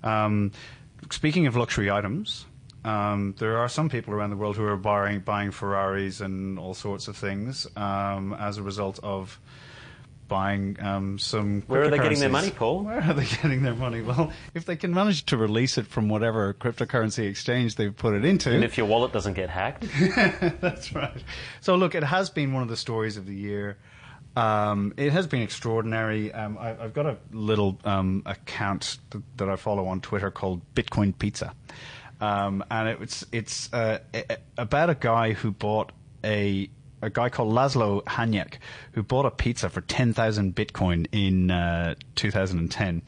[0.04, 0.52] Um,
[1.10, 2.46] speaking of luxury items.
[2.84, 6.76] Um, there are some people around the world who are buying, buying Ferraris and all
[6.76, 9.40] sorts of things um, as a result of
[10.28, 11.62] buying um, some.
[11.68, 12.84] Where are they getting their money, Paul?
[12.84, 14.02] Where are they getting their money?
[14.02, 18.26] Well, if they can manage to release it from whatever cryptocurrency exchange they've put it
[18.26, 19.86] into, And if your wallet doesn't get hacked,
[20.62, 21.24] that's right.
[21.62, 23.78] So, look, it has been one of the stories of the year.
[24.36, 26.34] Um, it has been extraordinary.
[26.34, 30.62] Um, I, I've got a little um, account th- that I follow on Twitter called
[30.76, 31.54] Bitcoin Pizza,
[32.20, 34.00] um, and it's it's uh,
[34.58, 36.70] about a guy who bought a
[37.02, 38.56] a guy called Laszlo Hanyecz
[38.94, 43.02] who bought a pizza for 10,000 Bitcoin in uh, 2010.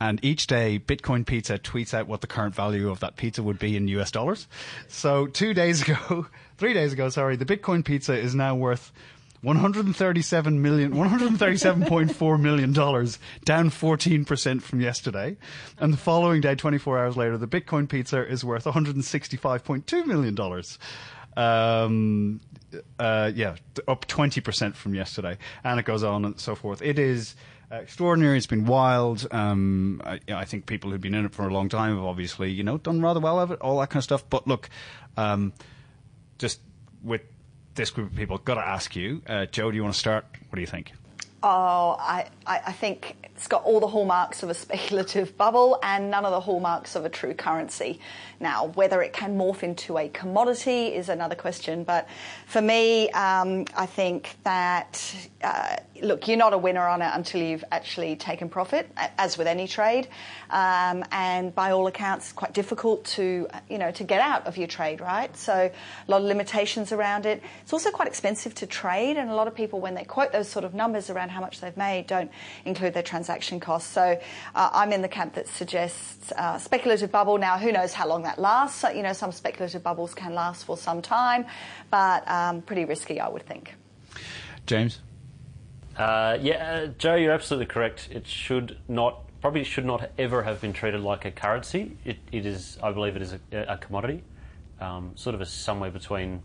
[0.00, 3.58] And each day, Bitcoin Pizza tweets out what the current value of that pizza would
[3.58, 4.48] be in US dollars.
[4.88, 6.26] So two days ago,
[6.58, 8.92] three days ago, sorry, the Bitcoin Pizza is now worth
[9.42, 15.36] 137 million, 137.4 million dollars, down 14% from yesterday.
[15.78, 20.78] And the following day, 24 hours later, the Bitcoin pizza is worth 165.2 million dollars.
[21.36, 22.40] Um,
[22.98, 23.56] uh, yeah,
[23.88, 25.38] up 20% from yesterday.
[25.64, 26.82] And it goes on and so forth.
[26.82, 27.34] It is
[27.70, 28.36] extraordinary.
[28.36, 29.26] It's been wild.
[29.30, 32.50] Um, I, I think people who've been in it for a long time have obviously,
[32.50, 34.24] you know, done rather well of it, all that kind of stuff.
[34.28, 34.68] But look,
[35.16, 35.52] um,
[36.38, 36.60] just
[37.02, 37.22] with
[37.74, 40.26] this group of people, got to ask you, uh, Joe, do you want to start?
[40.48, 40.92] What do you think?
[41.42, 46.10] Oh, I, I, I think it's got all the hallmarks of a speculative bubble and
[46.10, 47.98] none of the hallmarks of a true currency.
[48.38, 52.06] Now, whether it can morph into a commodity is another question, but
[52.46, 57.40] for me, um, I think that, uh, look, you're not a winner on it until
[57.40, 60.08] you've actually taken profit, as with any trade.
[60.50, 64.58] Um, and by all accounts, it's quite difficult to, you know, to get out of
[64.58, 65.34] your trade, right?
[65.34, 67.42] So a lot of limitations around it.
[67.62, 70.48] It's also quite expensive to trade, and a lot of people, when they quote those
[70.48, 72.30] sort of numbers around how much they've made, don't
[72.66, 73.92] include their transaction costs.
[73.92, 74.18] So
[74.54, 77.38] uh, I'm in the camp that suggests uh, speculative bubble.
[77.38, 78.80] Now, who knows how long that lasts?
[78.80, 81.46] So, you know, some speculative bubbles can last for some time,
[81.90, 83.74] but um, pretty risky, I would think.
[84.66, 85.00] James?
[85.96, 88.08] Uh, yeah, uh, Joe, you're absolutely correct.
[88.10, 91.96] It should not, probably should not ever have been treated like a currency.
[92.04, 94.22] It, it is, I believe, it is a, a commodity,
[94.80, 96.42] um, sort of a somewhere between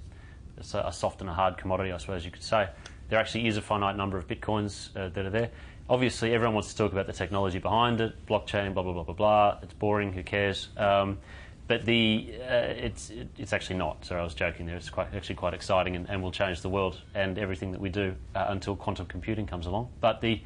[0.74, 2.70] a soft and a hard commodity, I suppose you could say.
[3.10, 5.52] There actually is a finite number of bitcoins uh, that are there.
[5.90, 9.14] Obviously, everyone wants to talk about the technology behind it, blockchain, blah blah blah blah
[9.14, 9.60] blah.
[9.62, 10.14] It's boring.
[10.14, 10.70] Who cares?
[10.78, 11.20] Um,
[11.68, 14.06] but the uh, it's it, it's actually not.
[14.06, 14.78] Sorry, I was joking there.
[14.78, 17.90] It's quite actually quite exciting and, and will change the world and everything that we
[17.90, 19.90] do uh, until quantum computing comes along.
[20.02, 20.42] But the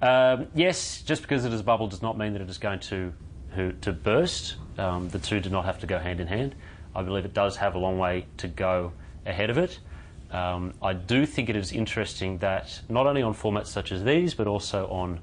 [0.00, 2.80] um, yes, just because it is a bubble does not mean that it is going
[2.80, 3.12] to
[3.50, 4.56] who, to burst.
[4.78, 6.54] Um, the two do not have to go hand in hand.
[6.94, 8.92] I believe it does have a long way to go
[9.24, 9.78] ahead of it.
[10.32, 14.34] Um, I do think it is interesting that not only on formats such as these,
[14.34, 15.20] but also on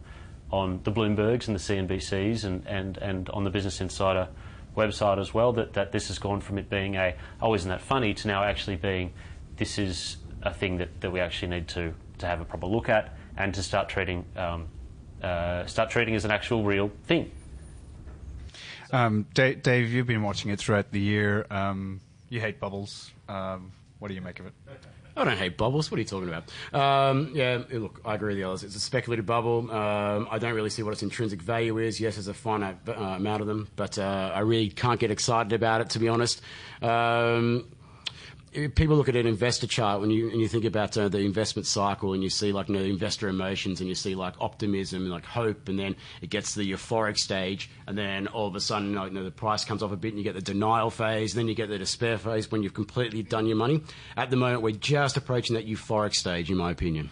[0.52, 4.28] on the Bloombergs and the CNBCs and, and, and on the Business Insider
[4.76, 7.82] website as well, that, that this has gone from it being a, oh, isn't that
[7.82, 9.14] funny, to now actually being,
[9.58, 12.90] this is a thing that, that we actually need to, to have a proper look
[12.90, 14.68] at and to start treating, um,
[15.22, 17.32] uh, start treating as an actual real thing.
[18.92, 21.46] Um, Dave, Dave, you've been watching it throughout the year.
[21.52, 23.12] Um, you hate bubbles.
[23.28, 24.54] Um, what do you make of it?
[25.20, 25.92] I don't hate bubbles.
[25.92, 26.50] What are you talking about?
[26.74, 28.64] Um, yeah, look, I agree with the others.
[28.64, 29.70] It's a speculative bubble.
[29.70, 32.00] Um, I don't really see what its intrinsic value is.
[32.00, 35.52] Yes, there's a finite uh, amount of them, but uh, I really can't get excited
[35.52, 36.42] about it, to be honest.
[36.82, 37.68] Um,
[38.52, 41.68] people look at an investor chart when you and you think about uh, the investment
[41.68, 45.12] cycle and you see like you know, investor emotions and you see like optimism and
[45.12, 48.60] like hope and then it gets to the euphoric stage and then all of a
[48.60, 51.34] sudden you know, the price comes off a bit and you get the denial phase
[51.34, 53.82] then you get the despair phase when you've completely done your money.
[54.18, 57.12] At the moment we're just approaching that euphoric stage in my opinion.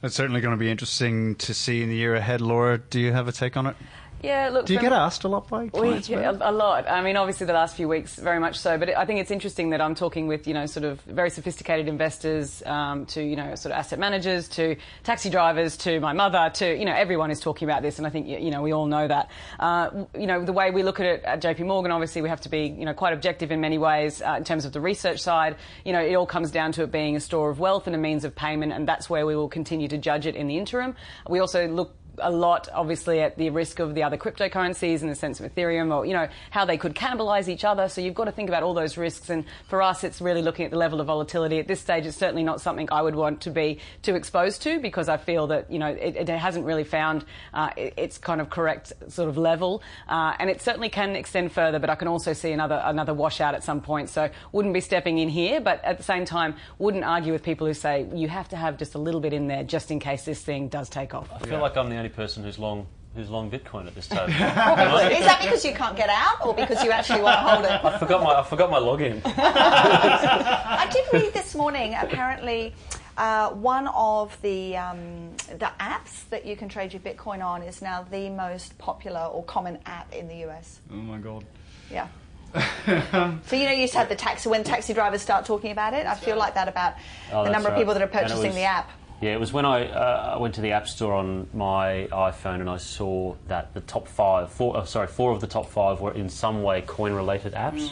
[0.00, 2.40] That's certainly going to be interesting to see in the year ahead.
[2.40, 3.76] Laura do you have a take on it
[4.22, 4.66] yeah, look.
[4.66, 6.08] Do you get asked a lot by clients?
[6.08, 6.88] We, a, a, lot.
[6.88, 8.78] I mean, obviously the last few weeks, very much so.
[8.78, 11.88] But I think it's interesting that I'm talking with you know sort of very sophisticated
[11.88, 16.50] investors, um, to you know sort of asset managers, to taxi drivers, to my mother,
[16.54, 18.86] to you know everyone is talking about this, and I think you know we all
[18.86, 19.30] know that.
[19.58, 22.42] Uh, you know the way we look at it at JP Morgan, obviously we have
[22.42, 25.20] to be you know quite objective in many ways uh, in terms of the research
[25.20, 25.56] side.
[25.84, 27.98] You know it all comes down to it being a store of wealth and a
[27.98, 30.94] means of payment, and that's where we will continue to judge it in the interim.
[31.28, 35.14] We also look a lot, obviously, at the risk of the other cryptocurrencies in the
[35.14, 37.88] sense of Ethereum or, you know, how they could cannibalize each other.
[37.88, 39.30] So you've got to think about all those risks.
[39.30, 41.58] And for us, it's really looking at the level of volatility.
[41.58, 44.80] At this stage, it's certainly not something I would want to be too exposed to
[44.80, 48.50] because I feel that, you know, it, it hasn't really found uh, its kind of
[48.50, 49.82] correct sort of level.
[50.08, 53.54] Uh, and it certainly can extend further, but I can also see another, another washout
[53.54, 54.10] at some point.
[54.10, 57.66] So wouldn't be stepping in here, but at the same time, wouldn't argue with people
[57.66, 60.24] who say you have to have just a little bit in there just in case
[60.24, 61.30] this thing does take off.
[61.32, 61.60] I feel yeah.
[61.60, 64.28] like I'm the only person who's long who's long Bitcoin at this time.
[64.30, 67.84] Is that because you can't get out, or because you actually want to hold it?
[67.84, 69.20] I forgot my I forgot my login.
[69.24, 71.94] I did read this morning.
[71.94, 72.74] Apparently,
[73.16, 77.82] uh, one of the um, the apps that you can trade your Bitcoin on is
[77.82, 80.80] now the most popular or common app in the US.
[80.90, 81.44] Oh my god!
[81.88, 82.08] Yeah.
[82.84, 85.94] so you know, you used to have the taxi when taxi drivers start talking about
[85.94, 86.06] it.
[86.06, 86.94] I feel like that about
[87.32, 87.74] oh, the number right.
[87.74, 88.90] of people that are purchasing was, the app.
[89.22, 92.58] Yeah, it was when I, uh, I went to the App Store on my iPhone
[92.60, 96.00] and I saw that the top five, four, oh, sorry, four of the top five
[96.00, 97.90] were in some way coin-related apps.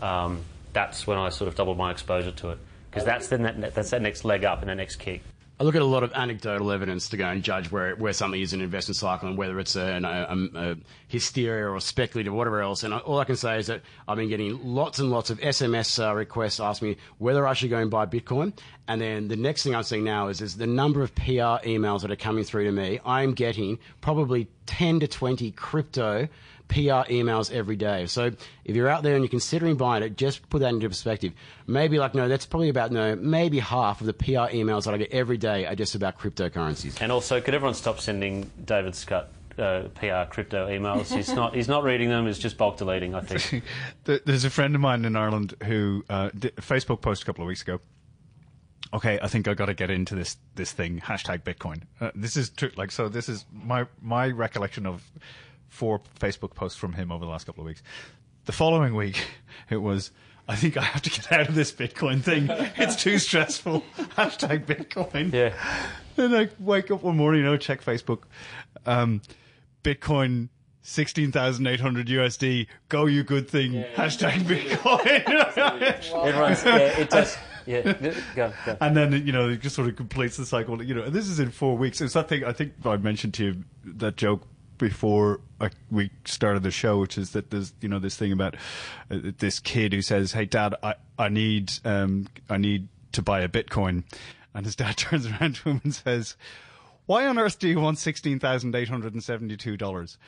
[0.00, 0.02] Mm.
[0.02, 2.58] Um, that's when I sort of doubled my exposure to it
[2.90, 3.36] because that's the
[3.74, 5.22] that's that next leg up and that next kick.
[5.60, 8.40] I look at a lot of anecdotal evidence to go and judge where, where something
[8.40, 12.36] is in an investment cycle and whether it's a, a, a, hysteria or speculative or
[12.36, 12.82] whatever else.
[12.82, 16.02] And all I can say is that I've been getting lots and lots of SMS
[16.02, 18.58] uh, requests asking me whether I should go and buy Bitcoin.
[18.88, 22.00] And then the next thing I'm seeing now is, is the number of PR emails
[22.00, 22.98] that are coming through to me.
[23.04, 26.26] I'm getting probably 10 to 20 crypto
[26.70, 28.06] PR emails every day.
[28.06, 28.30] So
[28.64, 31.32] if you're out there and you're considering buying it, just put that into perspective.
[31.66, 34.96] Maybe like, no, that's probably about, no, maybe half of the PR emails that I
[34.96, 37.00] get every day are just about cryptocurrencies.
[37.00, 41.14] And also, could everyone stop sending David Scutt uh, PR crypto emails.
[41.14, 41.54] He's not.
[41.54, 42.26] He's not reading them.
[42.26, 43.14] He's just bulk deleting.
[43.14, 43.64] I think.
[44.24, 47.44] There's a friend of mine in Ireland who uh, did a Facebook post a couple
[47.44, 47.80] of weeks ago.
[48.92, 51.00] Okay, I think I got to get into this this thing.
[51.00, 51.82] Hashtag Bitcoin.
[52.00, 52.70] Uh, this is true.
[52.76, 53.08] Like so.
[53.08, 55.04] This is my my recollection of
[55.70, 57.82] four Facebook posts from him over the last couple of weeks.
[58.44, 59.24] The following week,
[59.70, 60.10] it was,
[60.46, 62.46] I think I have to get out of this Bitcoin thing.
[62.76, 63.82] It's too stressful.
[64.16, 65.32] Hashtag Bitcoin.
[65.32, 65.54] Yeah.
[66.16, 68.24] And I wake up one morning, you know, check Facebook.
[68.84, 69.22] Um,
[69.82, 70.48] Bitcoin
[70.82, 72.66] 16,800 USD.
[72.88, 73.72] Go, you good thing.
[73.72, 73.94] Yeah, yeah.
[73.94, 76.26] Hashtag Bitcoin.
[76.26, 77.36] Everyone's, yeah, it does.
[77.66, 77.92] Yeah,
[78.34, 78.76] go, go.
[78.80, 80.82] And then, you know, it just sort of completes the cycle.
[80.82, 82.00] You know, and this is in four weeks.
[82.00, 84.42] It's that thing, I think I mentioned to you that joke
[84.80, 85.40] before
[85.90, 88.56] we started the show, which is that there's you know this thing about
[89.10, 93.40] uh, this kid who says, "Hey, Dad, I I need um I need to buy
[93.40, 94.04] a Bitcoin,"
[94.54, 96.36] and his dad turns around to him and says,
[97.06, 100.18] "Why on earth do you want sixteen thousand eight hundred and seventy two dollars?"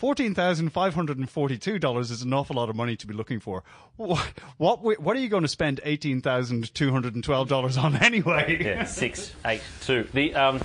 [0.00, 3.64] $14,542 is an awful lot of money to be looking for.
[3.96, 4.20] What,
[4.58, 8.62] what, what are you going to spend $18,212 on anyway?
[8.62, 10.06] Yeah, six, eight, two.
[10.12, 10.60] The, um,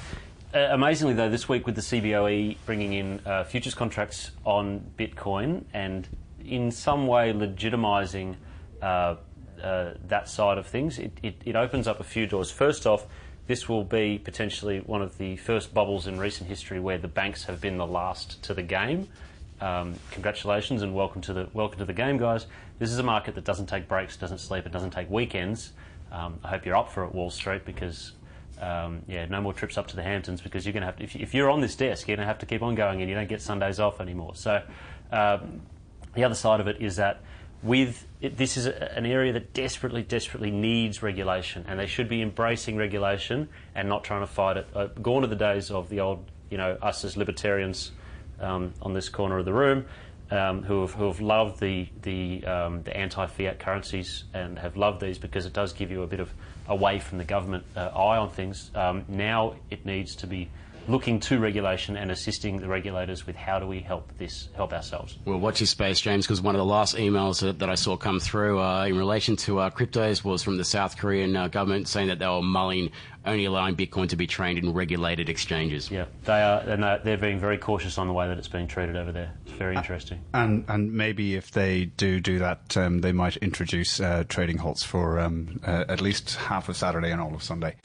[0.53, 5.63] uh, amazingly, though, this week with the CBOE bringing in uh, futures contracts on Bitcoin
[5.73, 6.07] and
[6.43, 8.35] in some way legitimising
[8.81, 9.15] uh,
[9.63, 12.51] uh, that side of things, it, it, it, opens up a few doors.
[12.51, 13.05] First off,
[13.47, 17.45] this will be potentially one of the first bubbles in recent history where the banks
[17.45, 19.07] have been the last to the game.
[19.61, 22.47] um, congratulations and welcome to the welcome to the game, guys.
[22.79, 25.71] This is a market that doesn't take breaks, doesn't sleep, it doesn't take weekends.
[26.11, 28.13] Um, I hope you're up for it, Wall Street, because
[28.62, 31.03] um, yeah, no more trips up to the Hamptons because you're going to have to,
[31.03, 33.16] if, you're on this desk, you're going to have to keep on going and you
[33.16, 34.36] don't get Sundays off anymore.
[34.36, 34.62] So
[35.12, 35.39] uh,
[36.14, 37.22] the other side of it is that
[37.64, 42.07] with it, this is a, an area that desperately, desperately needs regulation, and they should
[42.07, 44.68] be embracing regulation and not trying to fight it.
[44.76, 47.91] Uh, gone are the days of the old, you know, us as libertarians
[48.39, 49.86] um, on this corner of the room.
[50.30, 55.01] Um, who, have, who have loved the the, um, the anti-fiat currencies and have loved
[55.01, 56.34] these because it does give you a bit of
[56.68, 58.72] away from the government uh, eye on things.
[58.76, 60.49] Um, now it needs to be
[60.88, 65.17] looking to regulation and assisting the regulators with how do we help this help ourselves.
[65.25, 67.97] Well, watch your space, James, because one of the last emails that, that I saw
[67.97, 71.88] come through uh, in relation to uh, cryptos was from the South Korean uh, government
[71.88, 72.91] saying that they were mulling
[73.25, 75.91] only allowing Bitcoin to be traded in regulated exchanges.
[75.91, 78.95] Yeah, they are, and they're being very cautious on the way that it's being treated
[78.95, 79.32] over there.
[79.45, 80.19] It's very interesting.
[80.34, 84.84] And and maybe if they do do that, um, they might introduce uh, trading halts
[84.84, 87.75] for um, uh, at least half of Saturday and all of Sunday.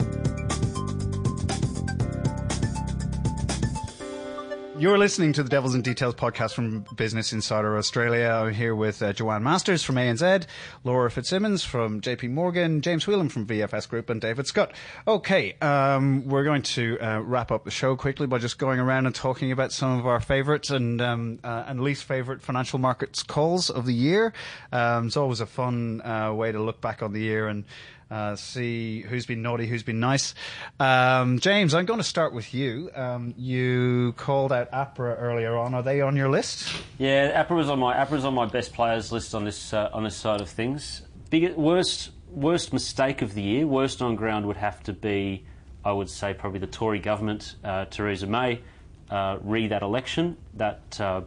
[4.79, 8.27] You're listening to the Devils in Details podcast from Business Insider Australia.
[8.29, 10.45] I'm here with uh, Joanne Masters from ANZ,
[10.83, 14.73] Laura Fitzsimmons from JP Morgan, James Whelan from VFS Group, and David Scutt.
[15.07, 19.07] Okay, um, we're going to uh, wrap up the show quickly by just going around
[19.07, 23.23] and talking about some of our favourite and um, uh, and least favourite financial markets
[23.23, 24.31] calls of the year.
[24.71, 27.63] Um, it's always a fun uh, way to look back on the year and
[28.09, 30.33] uh, see who's been naughty, who's been nice.
[30.79, 32.89] Um, James, I'm going to start with you.
[32.95, 35.73] Um, you called out APRA earlier on.
[35.73, 36.73] Are they on your list?
[36.97, 40.15] Yeah, APRA was on my on my best players list on this uh, on this
[40.15, 41.01] side of things.
[41.29, 45.45] Biggest, worst worst mistake of the year, worst on ground would have to be,
[45.83, 48.61] I would say, probably the Tory government, uh, Theresa May,
[49.09, 50.37] uh, re that election.
[50.53, 51.21] That uh,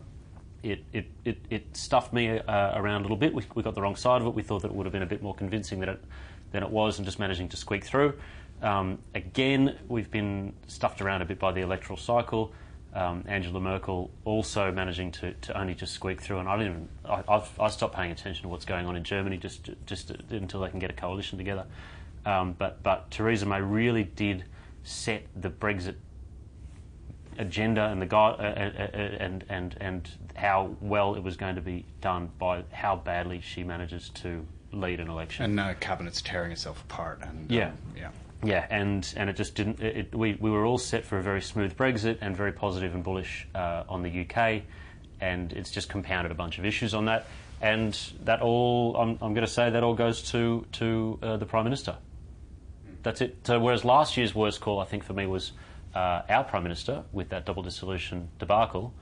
[0.63, 3.33] it, it, it, it, stuffed me uh, around a little bit.
[3.33, 4.35] We, we, got the wrong side of it.
[4.35, 6.05] We thought that it would have been a bit more convincing that it
[6.53, 8.15] than it was and just managing to squeak through.
[8.63, 12.53] Um, again, we've been stuffed around a bit by the electoral cycle.
[12.93, 16.89] Um, Angela Merkel also managing to, to only just squeak through, and I didn't even
[17.05, 20.61] I, I've, I stopped paying attention to what's going on in Germany just just until
[20.61, 21.67] they can get a coalition together.
[22.27, 24.45] Um, but but Theresa May really did
[24.83, 25.95] set the Brexit
[27.39, 31.61] agenda and the uh, uh, uh, and and and how well it was going to
[31.61, 35.45] be done by how badly she manages to lead an election.
[35.45, 37.21] And uh, cabinet's tearing itself apart.
[37.23, 38.11] And yeah, um, yeah.
[38.43, 39.81] Yeah, and, and it just didn't.
[39.81, 42.95] It, it, we, we were all set for a very smooth Brexit and very positive
[42.95, 44.63] and bullish uh, on the UK,
[45.21, 47.27] and it's just compounded a bunch of issues on that.
[47.61, 51.45] And that all, I'm, I'm going to say, that all goes to to uh, the
[51.45, 51.97] Prime Minister.
[53.03, 53.37] That's it.
[53.45, 55.53] So whereas last year's worst call, I think for me was
[55.95, 58.95] uh, our Prime Minister with that double dissolution debacle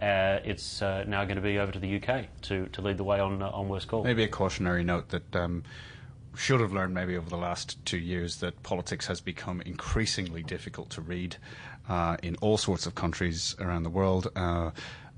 [0.00, 3.04] uh, it's uh, now going to be over to the UK to, to lead the
[3.04, 4.04] way on uh, on worst call.
[4.04, 5.64] Maybe a cautionary note that um,
[6.36, 10.90] should have learned maybe over the last two years that politics has become increasingly difficult
[10.90, 11.36] to read
[11.88, 14.28] uh, in all sorts of countries around the world.
[14.36, 14.70] Uh,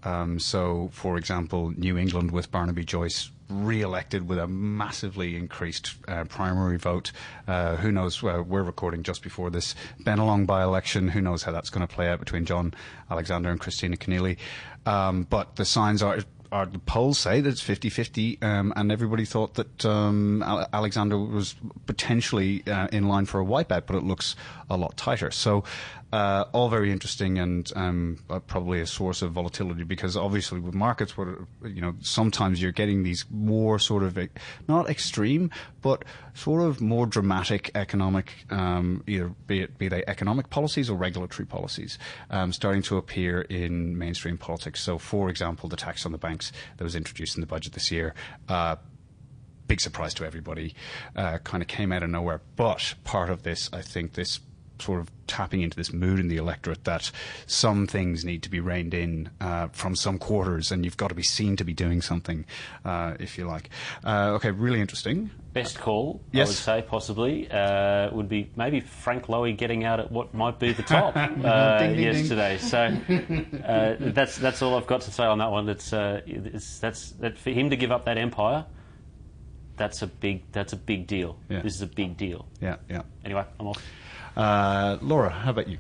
[0.02, 6.24] um, so, for example, New England with Barnaby Joyce re-elected with a massively increased uh,
[6.24, 7.12] primary vote.
[7.46, 8.22] Uh, who knows?
[8.22, 11.08] Uh, we're recording just before this Bennelong by-election.
[11.08, 12.72] Who knows how that's going to play out between John
[13.10, 14.38] Alexander and Kristina Keneally?
[14.86, 16.20] Um, but the signs are
[16.50, 21.54] the polls say that it's 50-50, um, and everybody thought that um, Alexander was
[21.86, 24.34] potentially uh, in line for a wipeout, but it looks
[24.68, 25.30] a lot tighter.
[25.30, 25.64] So
[26.12, 30.74] uh, all very interesting and um, uh, probably a source of volatility because obviously with
[30.74, 34.18] markets, where you know sometimes you're getting these more sort of
[34.66, 35.50] not extreme,
[35.82, 36.04] but
[36.34, 41.46] sort of more dramatic economic, um, either be it be they economic policies or regulatory
[41.46, 41.98] policies,
[42.30, 44.80] um, starting to appear in mainstream politics.
[44.80, 47.90] So, for example, the tax on the banks that was introduced in the budget this
[47.90, 48.14] year.
[48.48, 48.76] Uh,
[49.68, 50.74] big surprise to everybody,
[51.14, 52.40] uh, kind of came out of nowhere.
[52.56, 54.40] But part of this, I think, this
[54.80, 57.10] sort of tapping into this mood in the electorate that
[57.46, 61.14] some things need to be reined in uh, from some quarters, and you've got to
[61.14, 62.44] be seen to be doing something,
[62.84, 63.70] uh, if you like.
[64.04, 65.30] Uh, okay, really interesting.
[65.52, 66.46] Best call, yes.
[66.46, 70.58] I would say, possibly, uh, would be maybe Frank Lowy getting out at what might
[70.58, 72.58] be the top uh, ding, ding, yesterday.
[72.58, 73.46] Ding.
[73.50, 75.66] So uh, that's that's all I've got to say on that one.
[75.66, 78.64] That's it's, that's that for him to give up that empire
[79.80, 81.38] that's a big that's a big deal.
[81.48, 81.62] Yeah.
[81.62, 82.46] This is a big deal.
[82.60, 83.02] Yeah, yeah.
[83.24, 83.82] Anyway, I'm off.
[84.36, 85.78] Uh, Laura, how about you?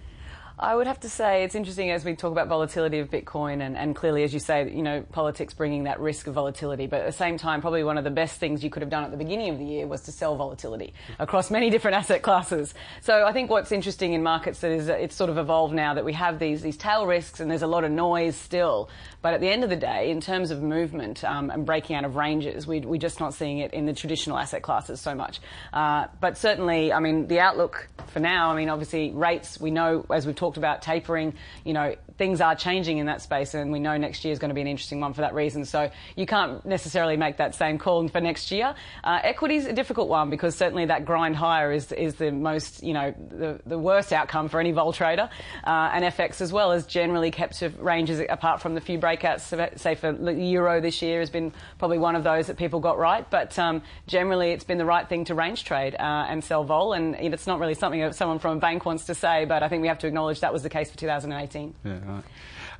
[0.62, 3.78] I would have to say it's interesting as we talk about volatility of Bitcoin, and,
[3.78, 6.86] and clearly, as you say, you know, politics bringing that risk of volatility.
[6.86, 9.04] But at the same time, probably one of the best things you could have done
[9.04, 12.74] at the beginning of the year was to sell volatility across many different asset classes.
[13.00, 16.04] So I think what's interesting in markets is that it's sort of evolved now that
[16.04, 18.90] we have these these tail risks, and there's a lot of noise still.
[19.22, 22.04] But at the end of the day, in terms of movement um, and breaking out
[22.04, 25.40] of ranges, we, we're just not seeing it in the traditional asset classes so much.
[25.72, 30.06] Uh, but certainly, I mean, the outlook for now, I mean, obviously, rates, we know,
[30.10, 31.34] as we've talked about, tapering,
[31.64, 34.50] you know, things are changing in that space, and we know next year is going
[34.50, 35.64] to be an interesting one for that reason.
[35.64, 38.74] So you can't necessarily make that same call for next year.
[39.02, 42.92] Uh, equity's a difficult one because certainly that grind higher is, is the most, you
[42.92, 45.28] know, the, the worst outcome for any vol trader.
[45.64, 49.78] Uh, and FX as well has generally kept to ranges apart from the few breakouts,
[49.78, 53.28] say for euro this year has been probably one of those that people got right.
[53.30, 56.92] But um, generally, it's been the right thing to range trade uh, and sell vol.
[56.92, 59.68] And it's not really something that someone from a bank wants to say, but I
[59.68, 61.74] think we have to acknowledge that was the case for 2018.
[61.84, 62.24] Yeah, right.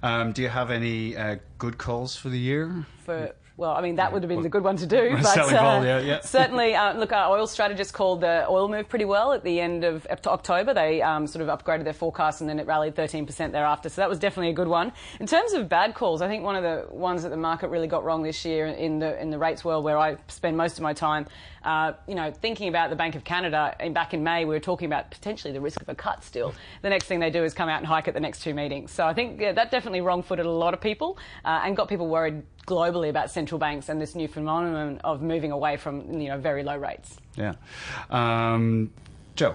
[0.03, 2.87] Um, do you have any uh, good calls for the year?
[3.05, 5.17] For well, I mean, that would have been the good one to do.
[5.21, 6.21] But uh, vol, yeah, yeah.
[6.25, 9.85] certainly, uh, look, our oil strategist called the oil move pretty well at the end
[9.85, 10.73] of October.
[10.73, 13.91] They um, sort of upgraded their forecast and then it rallied 13% thereafter.
[13.91, 14.93] So that was definitely a good one.
[15.21, 17.87] In terms of bad calls, I think one of the ones that the market really
[17.87, 20.83] got wrong this year in the in the rates world, where I spend most of
[20.83, 21.27] my time,
[21.63, 23.77] uh, you know, thinking about the Bank of Canada.
[23.79, 26.25] And back in May, we were talking about potentially the risk of a cut.
[26.25, 28.55] Still, the next thing they do is come out and hike at the next two
[28.55, 28.91] meetings.
[28.91, 32.09] So I think yeah, that definitely wrong-footed a lot of people uh, and got people
[32.09, 36.39] worried globally about central banks and this new phenomenon of moving away from you know
[36.39, 37.16] very low rates.
[37.37, 37.55] Yeah,
[38.11, 38.91] um,
[39.35, 39.55] Joe.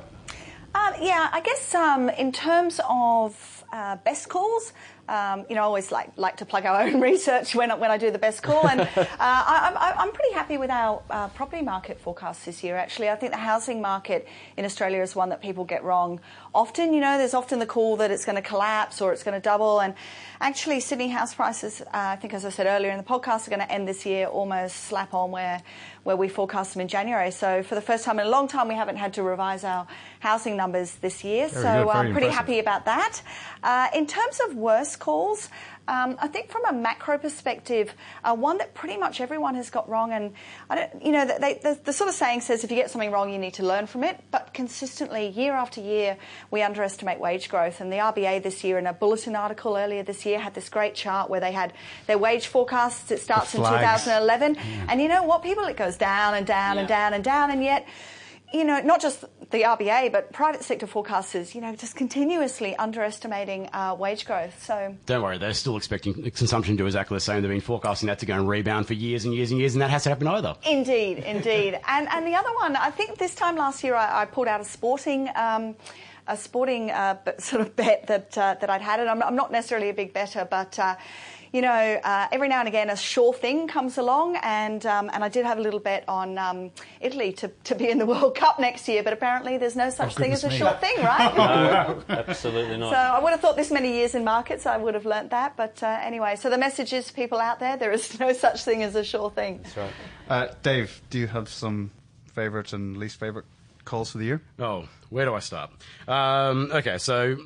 [0.75, 4.73] Um, yeah, I guess um, in terms of uh, best calls,
[5.07, 7.97] um, you know, I always like like to plug our own research when when I
[7.97, 11.99] do the best call, and uh, I, am pretty happy with our uh, property market
[11.99, 12.75] forecasts this year.
[12.75, 14.27] Actually, I think the housing market
[14.57, 16.19] in Australia is one that people get wrong
[16.53, 16.93] often.
[16.93, 19.43] You know, there's often the call that it's going to collapse or it's going to
[19.43, 19.93] double, and
[20.41, 23.51] actually, Sydney house prices, uh, I think, as I said earlier in the podcast, are
[23.51, 25.61] going to end this year almost slap on where
[26.05, 27.31] where we forecast them in January.
[27.31, 29.87] So for the first time in a long time, we haven't had to revise our
[30.19, 31.47] housing numbers this year.
[31.47, 32.33] Very so I'm very pretty impressive.
[32.33, 33.21] happy about that.
[33.63, 35.49] Uh, in terms of worst calls,
[35.87, 39.87] um, I think from a macro perspective, uh, one that pretty much everyone has got
[39.87, 40.33] wrong, and
[40.69, 43.11] I don't, you know, they, the, the sort of saying says if you get something
[43.11, 44.19] wrong, you need to learn from it.
[44.31, 46.17] But consistently, year after year,
[46.49, 47.81] we underestimate wage growth.
[47.81, 50.95] And the RBA this year, in a bulletin article earlier this year, had this great
[50.95, 51.73] chart where they had
[52.07, 53.11] their wage forecasts.
[53.11, 54.03] It starts in flags.
[54.05, 54.57] 2011,
[54.89, 57.63] and you know what, people, it goes down and down and down and down, and
[57.63, 57.87] yet
[58.53, 59.21] you know, not just
[59.51, 64.63] the RBA, but private sector forecasters, you know, just continuously underestimating uh, wage growth.
[64.63, 67.41] So, Don't worry, they're still expecting consumption to do exactly the same.
[67.41, 69.81] They've been forecasting that to go and rebound for years and years and years, and
[69.81, 70.55] that hasn't happened either.
[70.69, 71.79] indeed, indeed.
[71.87, 74.61] and and the other one, I think this time last year, I, I pulled out
[74.61, 75.29] a sporting.
[75.35, 75.75] Um,
[76.27, 79.51] a sporting uh, sort of bet that uh, that I'd had, and I'm, I'm not
[79.51, 80.95] necessarily a big better, but uh,
[81.51, 81.69] you know,
[82.03, 85.45] uh, every now and again a sure thing comes along, and um, and I did
[85.45, 86.71] have a little bet on um,
[87.01, 90.15] Italy to, to be in the World Cup next year, but apparently there's no such
[90.15, 90.57] thing as a me.
[90.57, 91.33] sure thing, right?
[91.45, 92.91] No, absolutely not.
[92.91, 95.55] So I would have thought this many years in markets, I would have learnt that.
[95.55, 98.83] But uh, anyway, so the message is, people out there, there is no such thing
[98.83, 99.59] as a sure thing.
[99.63, 99.93] That's right.
[100.29, 101.91] Uh, Dave, do you have some
[102.33, 103.45] favourite and least favourite
[103.85, 104.41] calls for the year?
[104.59, 105.71] Oh, where do I start?
[106.07, 107.37] Um, okay, so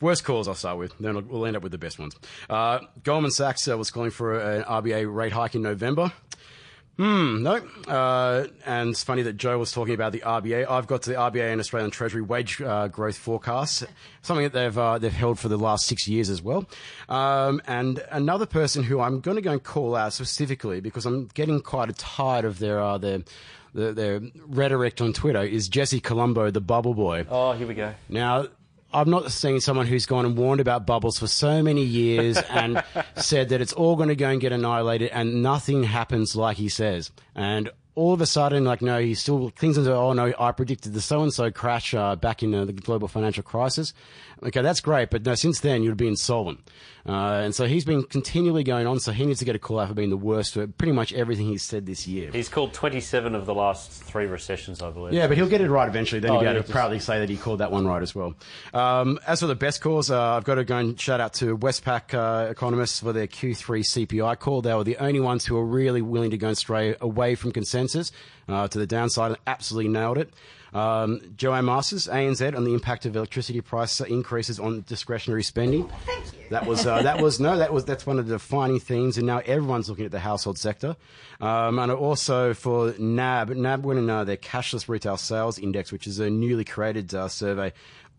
[0.00, 2.16] worst calls I'll start with, then we'll end up with the best ones.
[2.48, 6.12] Uh, Goldman Sachs uh, was calling for an RBA rate hike in November.
[6.96, 7.56] Hmm, no.
[7.86, 10.66] Uh, and it's funny that Joe was talking about the RBA.
[10.68, 13.84] I've got the RBA and Australian Treasury wage uh, growth forecasts,
[14.22, 16.66] something that they've uh, they've held for the last six years as well.
[17.10, 21.26] Um, and another person who I'm going to go and call out specifically because I'm
[21.34, 23.24] getting quite tired of their uh, their
[23.74, 27.26] their, their rhetoric on Twitter is Jesse Colombo, the bubble boy.
[27.28, 27.92] Oh, here we go.
[28.08, 28.46] Now,
[28.92, 32.82] I've not seen someone who's gone and warned about bubbles for so many years and
[33.16, 36.68] said that it's all going to go and get annihilated and nothing happens like he
[36.68, 37.10] says.
[37.34, 41.00] And all of a sudden, like, no, he still into, oh, no, I predicted the
[41.00, 43.94] so and so crash uh, back in uh, the global financial crisis.
[44.42, 46.60] Okay, that's great, but no, since then, you'd be insolvent.
[47.08, 49.78] Uh, and so he's been continually going on, so he needs to get a call
[49.78, 52.30] out for being the worst for pretty much everything he's said this year.
[52.32, 55.14] He's called 27 of the last three recessions, I believe.
[55.14, 56.20] Yeah, but he'll get it right eventually.
[56.20, 57.86] Then Oh, he'll be yeah, able to just- proudly say that he called that one
[57.86, 58.34] right as well.
[58.74, 61.56] Um, as for the best calls, uh, I've got to go and shout out to
[61.56, 64.60] Westpac uh, economists for their Q3 CPI call.
[64.60, 67.52] They were the only ones who were really willing to go and stray away from
[67.52, 68.10] consensus
[68.48, 70.34] uh, to the downside and absolutely nailed it.
[70.76, 75.88] Um, Joanne Masters, ANZ, on the impact of electricity price increases on discretionary spending.
[76.04, 76.38] Thank you.
[76.50, 79.26] That was uh, that was no, that was that's one of the defining themes, and
[79.26, 80.94] now everyone's looking at the household sector.
[81.40, 86.06] Um, and also for NAB, NAB went in uh, their cashless retail sales index, which
[86.06, 87.72] is a newly created uh, survey.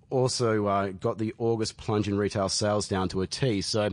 [0.10, 3.62] Also uh, got the August plunge in retail sales down to a T.
[3.62, 3.89] So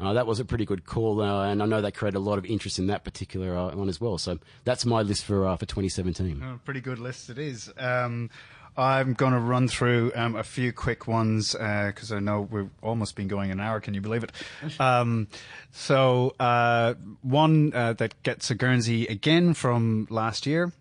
[0.00, 2.38] uh, that was a pretty good call, uh, and I know that created a lot
[2.38, 4.18] of interest in that particular uh, one as well.
[4.18, 6.42] So that's my list for uh, for 2017.
[6.42, 7.70] Oh, pretty good list it is.
[7.78, 8.30] Um,
[8.76, 13.16] I'm going to run through um, a few quick ones because I know we've almost
[13.16, 13.80] been going an hour.
[13.80, 14.32] Can you believe it?
[14.80, 15.26] Um,
[15.72, 20.72] so uh, one uh, that gets a Guernsey again from last year.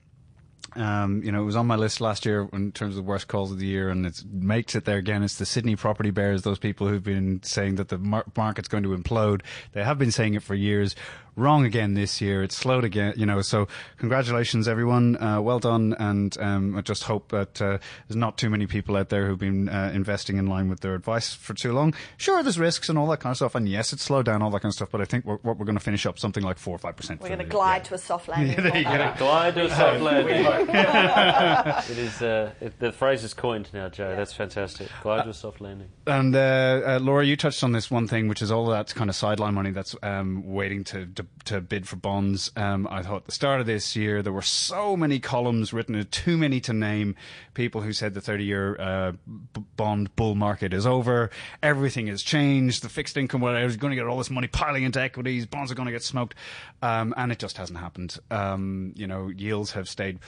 [0.78, 3.28] Um, you know, it was on my list last year in terms of the worst
[3.28, 5.23] calls of the year, and it makes it there again.
[5.23, 8.84] It's the Sydney property bears, those people who've been saying that the mar- market's going
[8.84, 9.41] to implode.
[9.73, 10.95] They have been saying it for years
[11.38, 12.43] wrong again this year.
[12.43, 13.41] It's slowed again, you know.
[13.41, 13.67] So
[13.97, 15.21] congratulations, everyone.
[15.21, 17.77] Uh, well done, and um, I just hope that uh,
[18.07, 20.95] there's not too many people out there who've been uh, investing in line with their
[20.95, 21.93] advice for too long.
[22.17, 24.49] Sure, there's risks and all that kind of stuff, and yes, it's slowed down all
[24.49, 24.89] that kind of stuff.
[24.91, 26.95] But I think we're, what we're going to finish up something like four or five
[26.95, 27.21] percent.
[27.21, 28.55] We're going to glide to a soft landing.
[28.57, 29.13] there you go.
[29.17, 30.45] Glide to a soft landing.
[31.89, 34.15] it is uh, it, the phrase is coined now, Joe.
[34.15, 34.89] That's fantastic.
[35.03, 35.89] Glide to a soft landing.
[36.07, 36.39] And uh,
[36.85, 39.53] uh, Laura, you touched on this one thing, which is all that kind of sideline
[39.53, 42.51] money that's um, waiting to, to to bid for bonds.
[42.55, 46.38] Um, I thought the start of this year there were so many columns written, too
[46.38, 47.15] many to name.
[47.53, 49.11] People who said the 30-year uh,
[49.53, 51.30] b- bond bull market is over,
[51.63, 54.84] everything has changed, the fixed income whatever is going to get all this money piling
[54.84, 56.36] into equities, bonds are going to get smoked,
[56.82, 58.17] um, and it just hasn't happened.
[58.30, 60.19] Um, you know, yields have stayed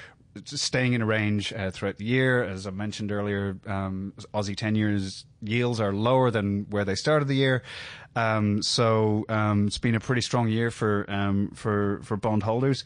[0.45, 2.43] staying in a range uh, throughout the year.
[2.43, 7.27] As I mentioned earlier, um, Aussie 10 years yields are lower than where they started
[7.27, 7.63] the year.
[8.15, 12.83] Um, so um, it's been a pretty strong year for um, for for bond holders.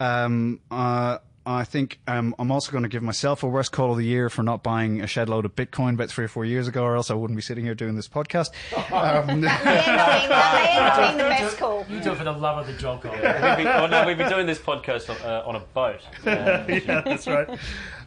[0.00, 3.98] Um, uh, I think um, I'm also going to give myself a worst call of
[3.98, 6.68] the year for not buying a shed load of Bitcoin about three or four years
[6.68, 8.48] ago, or else I wouldn't be sitting here doing this podcast.
[8.94, 11.84] Um, That may end up being- that may end up being the best call.
[11.90, 13.20] You do it for the love of the job, Colin.
[13.20, 16.00] We've been, oh, no, we've been doing this podcast on, uh, on a boat.
[16.26, 17.48] Uh, yeah, that's right.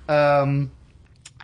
[0.10, 0.72] Um,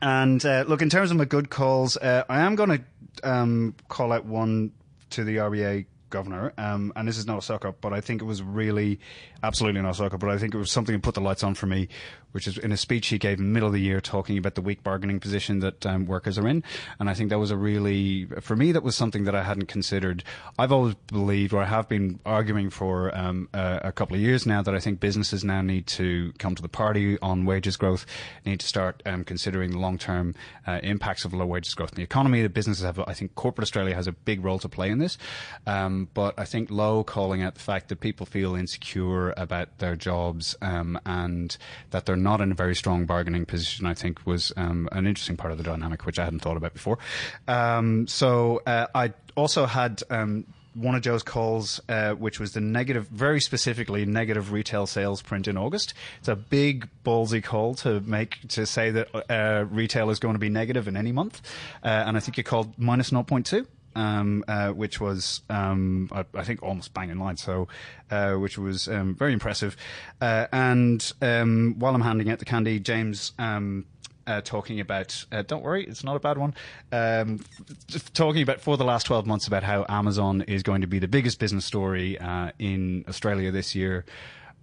[0.01, 2.83] and uh, look, in terms of my good calls, uh, I am going to
[3.29, 4.71] um, call out one
[5.13, 8.21] to the RBA governor, um, and this is not a suck up, but I think
[8.21, 8.99] it was really
[9.43, 11.65] absolutely not up, but I think it was something that put the lights on for
[11.65, 11.89] me,
[12.31, 14.55] which is in a speech he gave in the middle of the year talking about
[14.55, 16.63] the weak bargaining position that um, workers are in,
[16.99, 19.67] and I think that was a really, for me, that was something that I hadn't
[19.67, 20.23] considered.
[20.57, 24.45] I've always believed, or I have been arguing for um, a, a couple of years
[24.45, 28.05] now, that I think businesses now need to come to the party on wages growth,
[28.45, 30.35] need to start um, considering the long-term
[30.65, 32.41] uh, impacts of low wages growth in the economy.
[32.41, 35.17] The businesses have, I think, corporate Australia has a big role to play in this.
[35.67, 39.95] Um, but I think Lowe calling out the fact that people feel insecure about their
[39.95, 41.57] jobs um, and
[41.91, 45.37] that they're not in a very strong bargaining position, I think was um, an interesting
[45.37, 46.97] part of the dynamic, which I hadn't thought about before.
[47.47, 50.01] Um, so uh, I also had.
[50.09, 55.21] Um, one of Joe's calls, uh, which was the negative, very specifically negative retail sales
[55.21, 55.93] print in August.
[56.17, 60.39] It's a big ballsy call to make to say that uh, retail is going to
[60.39, 61.41] be negative in any month,
[61.83, 66.43] uh, and I think you called minus 0.2 um, uh, which was um, I, I,
[66.43, 67.37] think almost bang in line.
[67.37, 67.67] So,
[68.11, 69.75] uh, which was um, very impressive.
[70.21, 73.33] Uh, and um, while I'm handing out the candy, James.
[73.39, 73.85] Um,
[74.25, 76.53] uh, talking about, uh, don't worry, it's not a bad one.
[76.93, 77.41] Um,
[78.13, 81.09] talking about for the last 12 months about how Amazon is going to be the
[81.09, 84.05] biggest business story uh, in Australia this year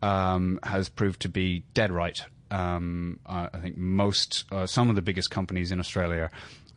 [0.03, 2.23] has proved to be dead right.
[2.51, 6.31] I think most, some of the biggest companies in Australia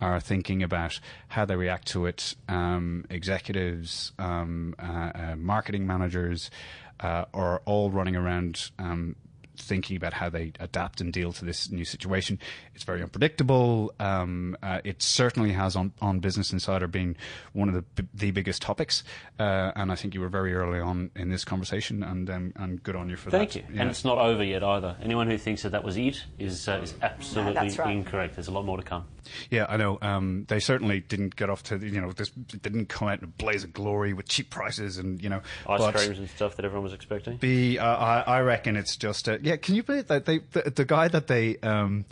[0.04, 1.00] are thinking about
[1.30, 2.36] how they react to it.
[2.50, 6.52] Um, executives, um, uh, uh, marketing managers
[7.00, 9.16] uh, are all running around um,
[9.56, 12.38] thinking about how they adapt and deal to this new situation.
[12.76, 13.94] It's very unpredictable.
[14.00, 17.16] Um, uh, it certainly has on, on Business Insider been
[17.54, 19.04] one of the the biggest topics,
[19.40, 22.84] uh, and I think you were very early on in this conversation, and um, and
[22.84, 23.60] good on you for Thank that.
[23.60, 23.76] Thank you.
[23.76, 23.82] Yeah.
[23.82, 24.98] And it's not over yet either.
[25.02, 27.96] Anyone who thinks that that was it is uh, is absolutely no, right.
[27.96, 28.36] incorrect.
[28.36, 29.06] There's a lot more to come.
[29.50, 29.98] Yeah, I know.
[30.02, 33.28] Um, they certainly didn't get off to you know this didn't come out in a
[33.28, 36.84] blaze of glory with cheap prices and you know ice creams and stuff that everyone
[36.84, 37.38] was expecting.
[37.38, 39.58] The uh, I, I reckon it's just a, yeah.
[39.58, 42.06] Can you believe that they the, the guy that they um,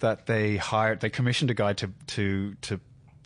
[0.00, 2.80] that they hired they commissioned a guy to to to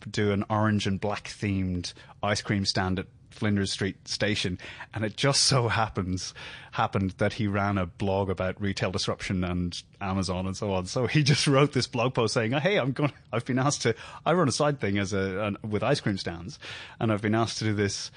[0.09, 4.59] do an orange and black themed ice cream stand at Flinders Street station,
[4.93, 6.33] and it just so happens
[6.71, 10.85] happened that he ran a blog about retail disruption and Amazon and so on.
[10.85, 13.11] So he just wrote this blog post saying, "Hey, I'm going.
[13.31, 13.95] I've been asked to.
[14.25, 16.59] I run a side thing as a an, with ice cream stands,
[16.99, 18.11] and I've been asked to do this."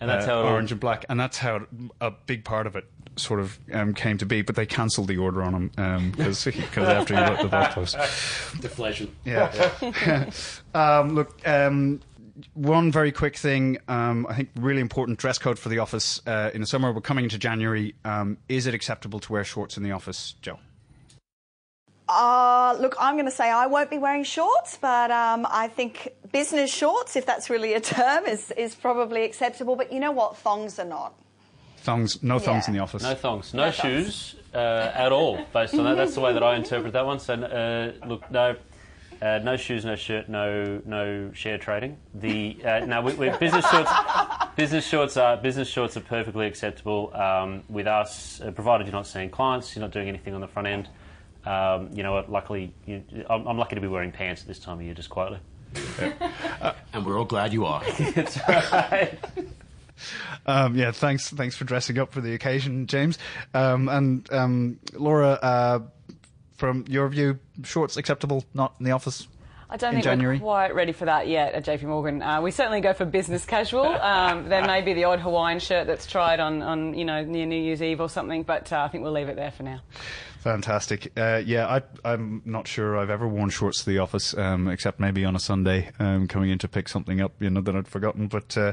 [0.00, 1.66] And that's uh, how orange and black, and that's how
[2.00, 4.40] a big part of it sort of um, came to be.
[4.40, 7.70] But they cancelled the order on him because um, because after he wrote the blog
[7.70, 7.96] post,
[8.60, 9.14] deflation.
[9.26, 9.74] Yeah.
[9.82, 10.30] yeah.
[10.74, 12.00] um, look, um,
[12.54, 13.78] one very quick thing.
[13.88, 16.92] Um, I think really important dress code for the office uh, in the summer.
[16.92, 17.94] We're coming into January.
[18.04, 20.58] Um, is it acceptable to wear shorts in the office, Joe?
[22.08, 26.08] Uh, look, I'm going to say I won't be wearing shorts, but um, I think
[26.32, 29.76] business shorts, if that's really a term, is, is probably acceptable.
[29.76, 30.36] But you know what?
[30.36, 31.14] Thongs are not.
[31.78, 32.70] Thongs, no thongs Yeah.
[32.72, 33.02] in the office.
[33.02, 34.04] No thongs, no, No thongs.
[34.06, 34.58] shoes uh,
[34.92, 35.38] at all.
[35.54, 37.20] Based on that, that's the way that I interpret that one.
[37.20, 38.56] So uh, look, no.
[39.20, 41.98] Uh, no shoes, no shirt, no no share trading.
[42.14, 43.90] The uh, no, we, we, business shorts,
[44.56, 49.06] business shorts are business shorts are perfectly acceptable um, with us, uh, provided you're not
[49.06, 50.88] seeing clients, you're not doing anything on the front end.
[51.44, 52.30] Um, you know what?
[52.30, 55.10] Luckily, you, I'm, I'm lucky to be wearing pants at this time of year, just
[55.10, 55.40] quietly.
[56.92, 57.82] And we're all glad you are.
[58.14, 59.18] That's right.
[60.46, 61.28] Um, yeah, thanks.
[61.30, 63.18] Thanks for dressing up for the occasion, James.
[63.54, 65.80] Um, and um, Laura, uh,
[66.60, 69.26] from your view, shorts acceptable, not in the office.
[69.70, 70.36] I don't in think January?
[70.36, 72.22] we're quite ready for that yet at JP Morgan.
[72.22, 73.86] Uh, we certainly go for business casual.
[73.86, 77.46] Um, there may be the odd Hawaiian shirt that's tried on, on you know, near
[77.46, 79.80] New Year's Eve or something, but uh, I think we'll leave it there for now.
[80.40, 81.12] Fantastic.
[81.16, 84.98] Uh, yeah, I, I'm not sure I've ever worn shorts to the office, um, except
[84.98, 87.88] maybe on a Sunday, um, coming in to pick something up, you know, that I'd
[87.88, 88.26] forgotten.
[88.26, 88.72] But uh,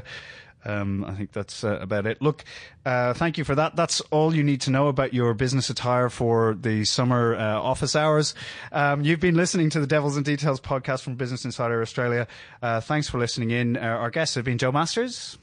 [0.68, 2.20] um, I think that's uh, about it.
[2.22, 2.44] Look,
[2.84, 3.76] uh, thank you for that.
[3.76, 7.96] That's all you need to know about your business attire for the summer uh, office
[7.96, 8.34] hours.
[8.72, 12.26] Um, you've been listening to the Devils and Details podcast from Business Insider Australia.
[12.62, 13.76] Uh, thanks for listening in.
[13.76, 15.38] Uh, our guests have been Joe Masters,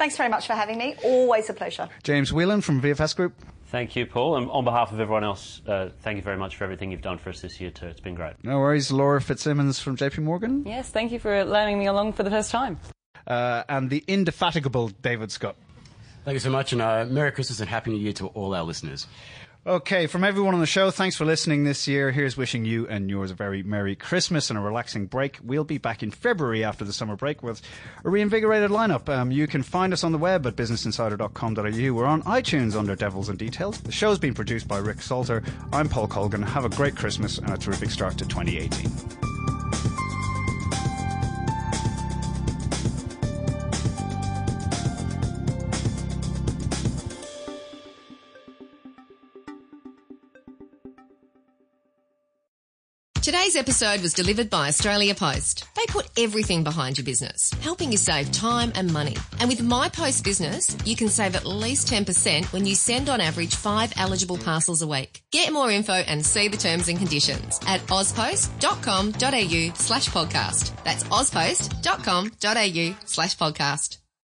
[0.00, 0.96] Thanks very much for having me.
[1.04, 1.86] Always a pleasure.
[2.02, 3.34] James Whelan from VFS Group.
[3.66, 4.38] Thank you, Paul.
[4.38, 7.18] And on behalf of everyone else, uh, thank you very much for everything you've done
[7.18, 7.84] for us this year, too.
[7.84, 8.42] It's been great.
[8.42, 10.64] No worries, Laura Fitzsimmons from JP Morgan.
[10.64, 12.80] Yes, thank you for learning me along for the first time.
[13.26, 15.56] Uh, and the indefatigable David Scutt.
[16.24, 18.62] Thank you so much, and uh, Merry Christmas and Happy New Year to all our
[18.62, 19.06] listeners.
[19.66, 22.10] Okay, from everyone on the show, thanks for listening this year.
[22.12, 25.38] Here's wishing you and yours a very Merry Christmas and a relaxing break.
[25.44, 27.60] We'll be back in February after the summer break with
[28.02, 29.10] a reinvigorated lineup.
[29.10, 31.92] Um, you can find us on the web at businessinsider.com.au.
[31.94, 33.82] We're on iTunes under Devils and Details.
[33.82, 35.42] The show's been produced by Rick Salter.
[35.74, 36.40] I'm Paul Colgan.
[36.42, 39.59] Have a great Christmas and a terrific start to 2018.
[53.22, 55.66] Today's episode was delivered by Australia Post.
[55.76, 59.14] They put everything behind your business, helping you save time and money.
[59.38, 63.20] And with My Post Business, you can save at least 10% when you send on
[63.20, 65.20] average five eligible parcels a week.
[65.32, 70.82] Get more info and see the terms and conditions at auspost.com.au slash podcast.
[70.84, 73.99] That's auspost.com.au slash podcast.